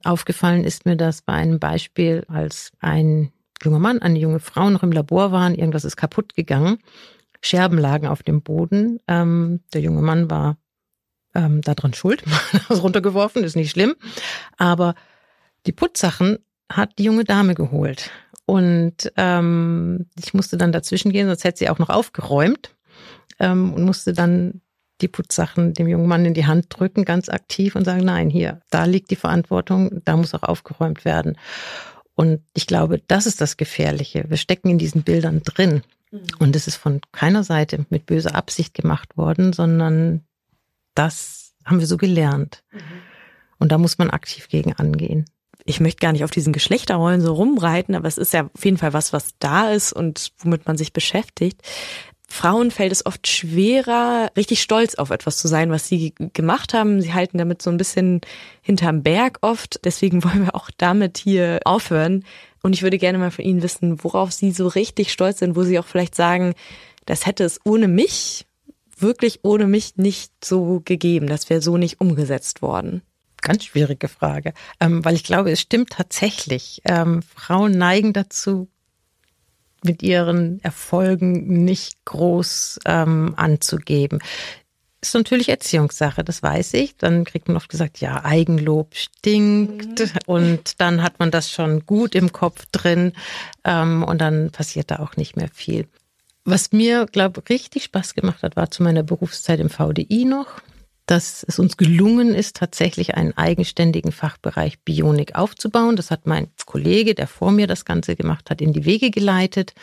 Aufgefallen 0.03 0.63
ist 0.63 0.85
mir 0.85 0.97
das 0.97 1.21
bei 1.21 1.33
einem 1.33 1.59
Beispiel, 1.59 2.25
als 2.27 2.71
ein 2.79 3.31
junger 3.63 3.79
Mann, 3.79 3.99
eine 3.99 4.19
junge 4.19 4.39
Frau 4.39 4.69
noch 4.69 4.83
im 4.83 4.91
Labor 4.91 5.31
waren, 5.31 5.53
irgendwas 5.53 5.85
ist 5.85 5.95
kaputt 5.95 6.33
gegangen. 6.33 6.79
Scherben 7.41 7.77
lagen 7.77 8.07
auf 8.07 8.23
dem 8.23 8.41
Boden. 8.41 8.99
Ähm, 9.07 9.61
der 9.73 9.81
junge 9.81 10.01
Mann 10.01 10.31
war 10.31 10.57
ähm, 11.35 11.61
daran 11.61 11.93
schuld, 11.93 12.23
runtergeworfen, 12.69 13.43
ist 13.43 13.55
nicht 13.55 13.71
schlimm. 13.71 13.95
Aber 14.57 14.95
die 15.65 15.71
Putzsachen 15.71 16.39
hat 16.71 16.97
die 16.97 17.03
junge 17.03 17.23
Dame 17.23 17.55
geholt. 17.55 18.09
Und 18.45 19.11
ähm, 19.15 20.07
ich 20.19 20.33
musste 20.33 20.57
dann 20.57 20.71
dazwischen 20.71 21.11
gehen, 21.11 21.27
sonst 21.27 21.43
hätte 21.43 21.59
sie 21.59 21.69
auch 21.69 21.79
noch 21.79 21.89
aufgeräumt 21.89 22.75
ähm, 23.39 23.73
und 23.73 23.83
musste 23.83 24.13
dann 24.13 24.61
die 25.01 25.07
Putzsachen 25.07 25.73
dem 25.73 25.87
jungen 25.87 26.07
Mann 26.07 26.25
in 26.25 26.33
die 26.33 26.45
Hand 26.45 26.67
drücken, 26.69 27.05
ganz 27.05 27.29
aktiv 27.29 27.75
und 27.75 27.85
sagen, 27.85 28.03
nein, 28.03 28.29
hier, 28.29 28.61
da 28.69 28.85
liegt 28.85 29.11
die 29.11 29.15
Verantwortung, 29.15 30.01
da 30.05 30.17
muss 30.17 30.33
auch 30.33 30.43
aufgeräumt 30.43 31.05
werden. 31.05 31.37
Und 32.15 32.41
ich 32.53 32.67
glaube, 32.67 33.01
das 33.07 33.25
ist 33.25 33.41
das 33.41 33.57
Gefährliche. 33.57 34.25
Wir 34.27 34.37
stecken 34.37 34.69
in 34.69 34.77
diesen 34.77 35.03
Bildern 35.03 35.41
drin. 35.43 35.81
Mhm. 36.11 36.21
Und 36.39 36.55
es 36.55 36.67
ist 36.67 36.75
von 36.75 37.01
keiner 37.11 37.43
Seite 37.43 37.85
mit 37.89 38.05
böser 38.05 38.35
Absicht 38.35 38.73
gemacht 38.73 39.17
worden, 39.17 39.51
sondern 39.51 40.21
das 40.95 41.55
haben 41.65 41.79
wir 41.79 41.87
so 41.87 41.97
gelernt. 41.97 42.63
Mhm. 42.71 42.79
Und 43.57 43.71
da 43.71 43.77
muss 43.77 43.97
man 43.97 44.09
aktiv 44.09 44.47
gegen 44.49 44.73
angehen 44.73 45.25
ich 45.65 45.79
möchte 45.79 45.99
gar 45.99 46.11
nicht 46.11 46.23
auf 46.23 46.31
diesen 46.31 46.53
Geschlechterrollen 46.53 47.21
so 47.21 47.33
rumreiten, 47.33 47.95
aber 47.95 48.07
es 48.07 48.17
ist 48.17 48.33
ja 48.33 48.49
auf 48.53 48.65
jeden 48.65 48.77
Fall 48.77 48.93
was, 48.93 49.13
was 49.13 49.29
da 49.39 49.71
ist 49.71 49.93
und 49.93 50.31
womit 50.39 50.67
man 50.67 50.77
sich 50.77 50.93
beschäftigt. 50.93 51.61
Frauen 52.33 52.71
fällt 52.71 52.91
es 52.91 53.05
oft 53.05 53.27
schwerer, 53.27 54.31
richtig 54.35 54.61
stolz 54.61 54.95
auf 54.95 55.11
etwas 55.11 55.37
zu 55.37 55.47
sein, 55.47 55.69
was 55.69 55.87
sie 55.87 56.15
gemacht 56.33 56.73
haben. 56.73 56.99
Sie 56.99 57.13
halten 57.13 57.37
damit 57.37 57.61
so 57.61 57.69
ein 57.69 57.77
bisschen 57.77 58.21
hinterm 58.61 59.03
Berg 59.03 59.37
oft. 59.41 59.79
Deswegen 59.85 60.23
wollen 60.23 60.45
wir 60.45 60.55
auch 60.55 60.71
damit 60.75 61.19
hier 61.19 61.59
aufhören. 61.63 62.25
Und 62.63 62.73
ich 62.73 62.81
würde 62.81 62.97
gerne 62.97 63.19
mal 63.19 63.29
von 63.29 63.45
Ihnen 63.45 63.61
wissen, 63.61 64.03
worauf 64.03 64.31
Sie 64.31 64.51
so 64.51 64.67
richtig 64.67 65.11
stolz 65.11 65.39
sind, 65.39 65.55
wo 65.55 65.63
Sie 65.63 65.77
auch 65.77 65.85
vielleicht 65.85 66.15
sagen, 66.15 66.55
das 67.05 67.27
hätte 67.27 67.43
es 67.43 67.59
ohne 67.65 67.87
mich, 67.87 68.47
wirklich 68.97 69.41
ohne 69.43 69.67
mich 69.67 69.97
nicht 69.97 70.31
so 70.43 70.81
gegeben. 70.83 71.27
Das 71.27 71.51
wäre 71.51 71.61
so 71.61 71.77
nicht 71.77 72.01
umgesetzt 72.01 72.63
worden. 72.63 73.03
Ganz 73.43 73.65
schwierige 73.65 74.07
Frage, 74.07 74.53
ähm, 74.79 75.03
weil 75.03 75.15
ich 75.15 75.23
glaube, 75.25 75.51
es 75.51 75.59
stimmt 75.59 75.89
tatsächlich. 75.89 76.81
Ähm, 76.85 77.21
Frauen 77.21 77.77
neigen 77.77 78.13
dazu, 78.13 78.69
mit 79.83 80.01
ihren 80.01 80.63
Erfolgen 80.63 81.65
nicht 81.65 82.05
groß 82.05 82.79
ähm, 82.85 83.33
anzugeben. 83.35 84.19
Ist 85.01 85.13
natürlich 85.13 85.49
Erziehungssache, 85.49 86.23
das 86.23 86.41
weiß 86.41 86.75
ich. 86.75 86.95
Dann 86.95 87.25
kriegt 87.25 87.49
man 87.49 87.57
oft 87.57 87.67
gesagt, 87.67 87.99
ja, 87.99 88.23
Eigenlob 88.23 88.95
stinkt 88.95 89.99
mhm. 89.99 90.09
und 90.25 90.79
dann 90.79 91.03
hat 91.03 91.19
man 91.19 91.29
das 91.29 91.51
schon 91.51 91.85
gut 91.85 92.15
im 92.15 92.31
Kopf 92.31 92.65
drin 92.71 93.11
ähm, 93.65 94.03
und 94.03 94.21
dann 94.21 94.51
passiert 94.51 94.89
da 94.89 94.99
auch 94.99 95.17
nicht 95.17 95.35
mehr 95.35 95.49
viel. 95.53 95.89
Was 96.45 96.71
mir, 96.71 97.05
glaube 97.11 97.43
richtig 97.49 97.83
Spaß 97.83 98.13
gemacht 98.13 98.41
hat, 98.43 98.55
war 98.55 98.71
zu 98.71 98.83
meiner 98.83 99.03
Berufszeit 99.03 99.59
im 99.59 99.69
VDI 99.69 100.23
noch 100.23 100.61
dass 101.05 101.43
es 101.43 101.59
uns 101.59 101.77
gelungen 101.77 102.33
ist, 102.33 102.55
tatsächlich 102.55 103.15
einen 103.15 103.35
eigenständigen 103.37 104.11
Fachbereich 104.11 104.79
Bionik 104.81 105.35
aufzubauen. 105.35 105.95
Das 105.95 106.11
hat 106.11 106.27
mein 106.27 106.47
Kollege, 106.65 107.15
der 107.15 107.27
vor 107.27 107.51
mir 107.51 107.67
das 107.67 107.85
Ganze 107.85 108.15
gemacht 108.15 108.49
hat, 108.49 108.61
in 108.61 108.73
die 108.73 108.85
Wege 108.85 109.11
geleitet. 109.11 109.73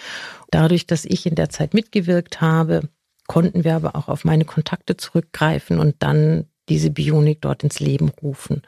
Dadurch, 0.50 0.86
dass 0.86 1.04
ich 1.04 1.26
in 1.26 1.34
der 1.34 1.50
Zeit 1.50 1.74
mitgewirkt 1.74 2.40
habe, 2.40 2.88
konnten 3.26 3.64
wir 3.64 3.76
aber 3.76 3.96
auch 3.96 4.08
auf 4.08 4.24
meine 4.24 4.44
Kontakte 4.44 4.96
zurückgreifen 4.96 5.78
und 5.78 5.96
dann 6.00 6.46
diese 6.68 6.90
Bionik 6.90 7.40
dort 7.40 7.62
ins 7.62 7.80
Leben 7.80 8.10
rufen. 8.22 8.62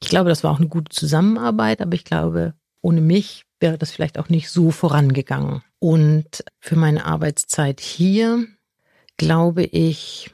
Ich 0.00 0.08
glaube, 0.08 0.28
das 0.28 0.44
war 0.44 0.52
auch 0.52 0.58
eine 0.58 0.68
gute 0.68 0.90
Zusammenarbeit, 0.90 1.80
aber 1.80 1.94
ich 1.94 2.04
glaube, 2.04 2.54
ohne 2.80 3.00
mich 3.00 3.44
wäre 3.60 3.76
das 3.76 3.90
vielleicht 3.90 4.18
auch 4.18 4.28
nicht 4.28 4.50
so 4.50 4.70
vorangegangen. 4.70 5.62
Und 5.80 6.44
für 6.60 6.76
meine 6.76 7.04
Arbeitszeit 7.04 7.80
hier 7.80 8.46
glaube 9.18 9.64
ich, 9.64 10.30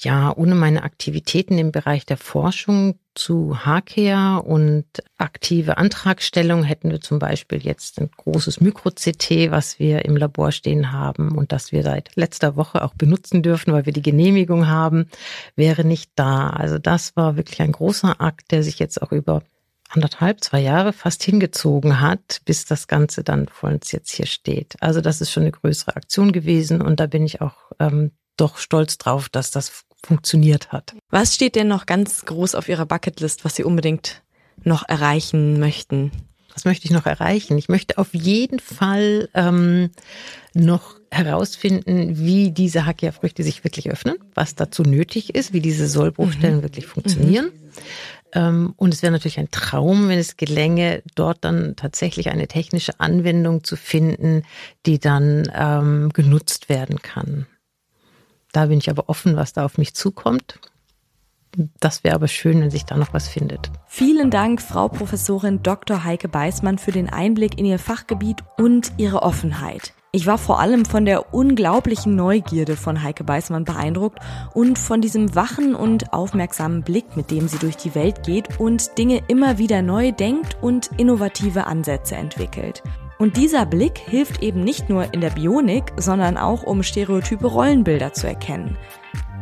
ja, 0.00 0.32
ohne 0.36 0.54
meine 0.54 0.84
Aktivitäten 0.84 1.58
im 1.58 1.72
Bereich 1.72 2.06
der 2.06 2.18
Forschung 2.18 3.00
zu 3.16 3.64
Hakea 3.64 4.36
und 4.36 4.84
aktive 5.16 5.76
Antragstellung 5.76 6.62
hätten 6.62 6.92
wir 6.92 7.00
zum 7.00 7.18
Beispiel 7.18 7.58
jetzt 7.58 7.98
ein 8.00 8.08
großes 8.16 8.60
Mikro-CT, 8.60 9.50
was 9.50 9.80
wir 9.80 10.04
im 10.04 10.16
Labor 10.16 10.52
stehen 10.52 10.92
haben 10.92 11.36
und 11.36 11.50
das 11.50 11.72
wir 11.72 11.82
seit 11.82 12.14
letzter 12.14 12.54
Woche 12.54 12.82
auch 12.84 12.94
benutzen 12.94 13.42
dürfen, 13.42 13.72
weil 13.72 13.86
wir 13.86 13.92
die 13.92 14.02
Genehmigung 14.02 14.68
haben, 14.68 15.08
wäre 15.56 15.82
nicht 15.82 16.12
da. 16.14 16.50
Also 16.50 16.78
das 16.78 17.16
war 17.16 17.36
wirklich 17.36 17.60
ein 17.60 17.72
großer 17.72 18.20
Akt, 18.20 18.52
der 18.52 18.62
sich 18.62 18.78
jetzt 18.78 19.02
auch 19.02 19.10
über 19.10 19.42
anderthalb, 19.88 20.44
zwei 20.44 20.60
Jahre 20.60 20.92
fast 20.92 21.24
hingezogen 21.24 22.00
hat, 22.00 22.42
bis 22.44 22.66
das 22.66 22.86
Ganze 22.86 23.24
dann 23.24 23.48
vollends 23.48 23.90
jetzt 23.90 24.12
hier 24.12 24.26
steht. 24.26 24.76
Also 24.80 25.00
das 25.00 25.20
ist 25.20 25.32
schon 25.32 25.42
eine 25.42 25.52
größere 25.52 25.96
Aktion 25.96 26.30
gewesen 26.30 26.82
und 26.82 27.00
da 27.00 27.06
bin 27.06 27.24
ich 27.24 27.40
auch 27.40 27.72
ähm, 27.80 28.12
doch 28.36 28.58
stolz 28.58 28.98
drauf, 28.98 29.28
dass 29.28 29.50
das 29.50 29.86
funktioniert 30.04 30.72
hat. 30.72 30.94
Was 31.10 31.34
steht 31.34 31.56
denn 31.56 31.68
noch 31.68 31.86
ganz 31.86 32.24
groß 32.24 32.54
auf 32.54 32.68
Ihrer 32.68 32.86
Bucketlist, 32.86 33.44
was 33.44 33.56
Sie 33.56 33.64
unbedingt 33.64 34.22
noch 34.64 34.88
erreichen 34.88 35.58
möchten? 35.58 36.12
Was 36.54 36.64
möchte 36.64 36.86
ich 36.86 36.90
noch 36.90 37.06
erreichen? 37.06 37.56
Ich 37.56 37.68
möchte 37.68 37.98
auf 37.98 38.12
jeden 38.12 38.58
Fall 38.58 39.28
ähm, 39.34 39.90
noch 40.54 40.96
herausfinden, 41.10 42.18
wie 42.18 42.50
diese 42.50 42.84
Hakia-Früchte 42.84 43.42
sich 43.42 43.64
wirklich 43.64 43.90
öffnen, 43.90 44.16
was 44.34 44.54
dazu 44.54 44.82
nötig 44.82 45.34
ist, 45.34 45.52
wie 45.52 45.60
diese 45.60 45.86
Sollbruchstellen 45.86 46.58
mhm. 46.58 46.62
wirklich 46.62 46.86
funktionieren. 46.86 47.46
Mhm. 47.46 47.70
Ähm, 48.32 48.74
und 48.76 48.92
es 48.92 49.02
wäre 49.02 49.12
natürlich 49.12 49.38
ein 49.38 49.50
Traum, 49.50 50.08
wenn 50.08 50.18
es 50.18 50.36
gelänge, 50.36 51.02
dort 51.14 51.44
dann 51.44 51.76
tatsächlich 51.76 52.28
eine 52.28 52.48
technische 52.48 52.98
Anwendung 53.00 53.64
zu 53.64 53.76
finden, 53.76 54.42
die 54.84 54.98
dann 54.98 55.50
ähm, 55.54 56.10
genutzt 56.12 56.68
werden 56.68 57.00
kann. 57.00 57.46
Da 58.52 58.66
bin 58.66 58.78
ich 58.78 58.90
aber 58.90 59.08
offen, 59.08 59.36
was 59.36 59.52
da 59.52 59.64
auf 59.64 59.78
mich 59.78 59.94
zukommt. 59.94 60.58
Das 61.80 62.04
wäre 62.04 62.14
aber 62.14 62.28
schön, 62.28 62.60
wenn 62.60 62.70
sich 62.70 62.84
da 62.84 62.96
noch 62.96 63.14
was 63.14 63.28
findet. 63.28 63.70
Vielen 63.86 64.30
Dank, 64.30 64.60
Frau 64.60 64.88
Professorin 64.88 65.62
Dr. 65.62 66.04
Heike 66.04 66.28
Beismann, 66.28 66.78
für 66.78 66.92
den 66.92 67.08
Einblick 67.08 67.58
in 67.58 67.64
Ihr 67.64 67.78
Fachgebiet 67.78 68.44
und 68.56 68.92
Ihre 68.98 69.22
Offenheit. 69.22 69.92
Ich 70.10 70.26
war 70.26 70.38
vor 70.38 70.58
allem 70.58 70.86
von 70.86 71.04
der 71.04 71.34
unglaublichen 71.34 72.16
Neugierde 72.16 72.76
von 72.76 73.02
Heike 73.02 73.24
Beißmann 73.24 73.64
beeindruckt 73.64 74.20
und 74.54 74.78
von 74.78 75.02
diesem 75.02 75.34
wachen 75.34 75.74
und 75.74 76.14
aufmerksamen 76.14 76.82
Blick, 76.82 77.14
mit 77.14 77.30
dem 77.30 77.46
sie 77.46 77.58
durch 77.58 77.76
die 77.76 77.94
Welt 77.94 78.22
geht 78.22 78.58
und 78.58 78.96
Dinge 78.96 79.22
immer 79.28 79.58
wieder 79.58 79.82
neu 79.82 80.12
denkt 80.12 80.56
und 80.62 80.90
innovative 80.96 81.66
Ansätze 81.66 82.16
entwickelt. 82.16 82.82
Und 83.18 83.36
dieser 83.36 83.66
Blick 83.66 83.98
hilft 83.98 84.42
eben 84.42 84.62
nicht 84.62 84.88
nur 84.88 85.12
in 85.12 85.20
der 85.20 85.30
Bionik, 85.30 85.92
sondern 85.96 86.36
auch 86.36 86.62
um 86.62 86.84
stereotype 86.84 87.46
Rollenbilder 87.46 88.12
zu 88.12 88.28
erkennen. 88.28 88.78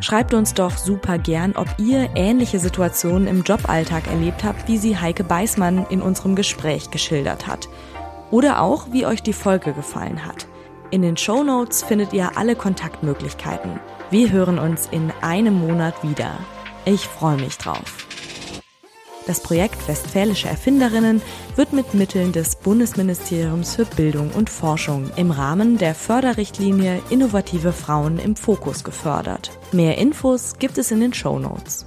Schreibt 0.01 0.35
uns 0.35 0.55
doch 0.55 0.77
super 0.77 1.19
gern, 1.19 1.55
ob 1.57 1.69
ihr 1.79 2.11
ähnliche 2.15 2.59
Situationen 2.59 3.27
im 3.27 3.43
Joballtag 3.43 4.07
erlebt 4.09 4.45
habt, 4.45 4.69
wie 4.69 4.79
sie 4.79 4.97
Heike 4.97 5.25
Beißmann 5.25 5.87
in 5.91 6.03
unserem 6.03 6.37
Gespräch 6.37 6.91
geschildert 6.91 7.47
hat. 7.47 7.69
Oder 8.31 8.61
auch, 8.61 8.89
wie 8.93 9.07
euch 9.07 9.23
die 9.23 9.33
Folge 9.33 9.73
gefallen 9.73 10.25
hat. 10.25 10.47
In 10.91 11.03
den 11.03 11.17
Show 11.17 11.43
Notes 11.43 11.83
findet 11.83 12.12
ihr 12.12 12.37
alle 12.37 12.57
Kontaktmöglichkeiten. 12.57 13.81
Wir 14.11 14.31
hören 14.31 14.59
uns 14.59 14.89
in 14.91 15.12
einem 15.21 15.55
Monat 15.55 16.03
wieder. 16.03 16.39
Ich 16.85 17.07
freue 17.07 17.37
mich 17.37 17.59
drauf. 17.59 18.06
Das 19.27 19.41
Projekt 19.41 19.89
Westfälische 19.89 20.49
Erfinderinnen 20.49 21.21
wird 21.57 21.73
mit 21.73 21.95
Mitteln 21.95 22.31
des 22.31 22.55
Bundesministeriums 22.55 23.75
für 23.75 23.85
Bildung 23.85 24.31
und 24.31 24.49
Forschung 24.49 25.11
im 25.17 25.33
Rahmen 25.33 25.79
der 25.79 25.97
Förderrichtlinie 25.97 27.03
Innovative 27.11 27.73
Frauen 27.73 28.21
im 28.21 28.37
Fokus 28.37 28.85
gefördert. 28.85 29.51
Mehr 29.73 29.99
Infos 29.99 30.59
gibt 30.61 30.79
es 30.79 30.93
in 30.93 31.01
den 31.01 31.12
Show 31.12 31.41
Notes. 31.41 31.87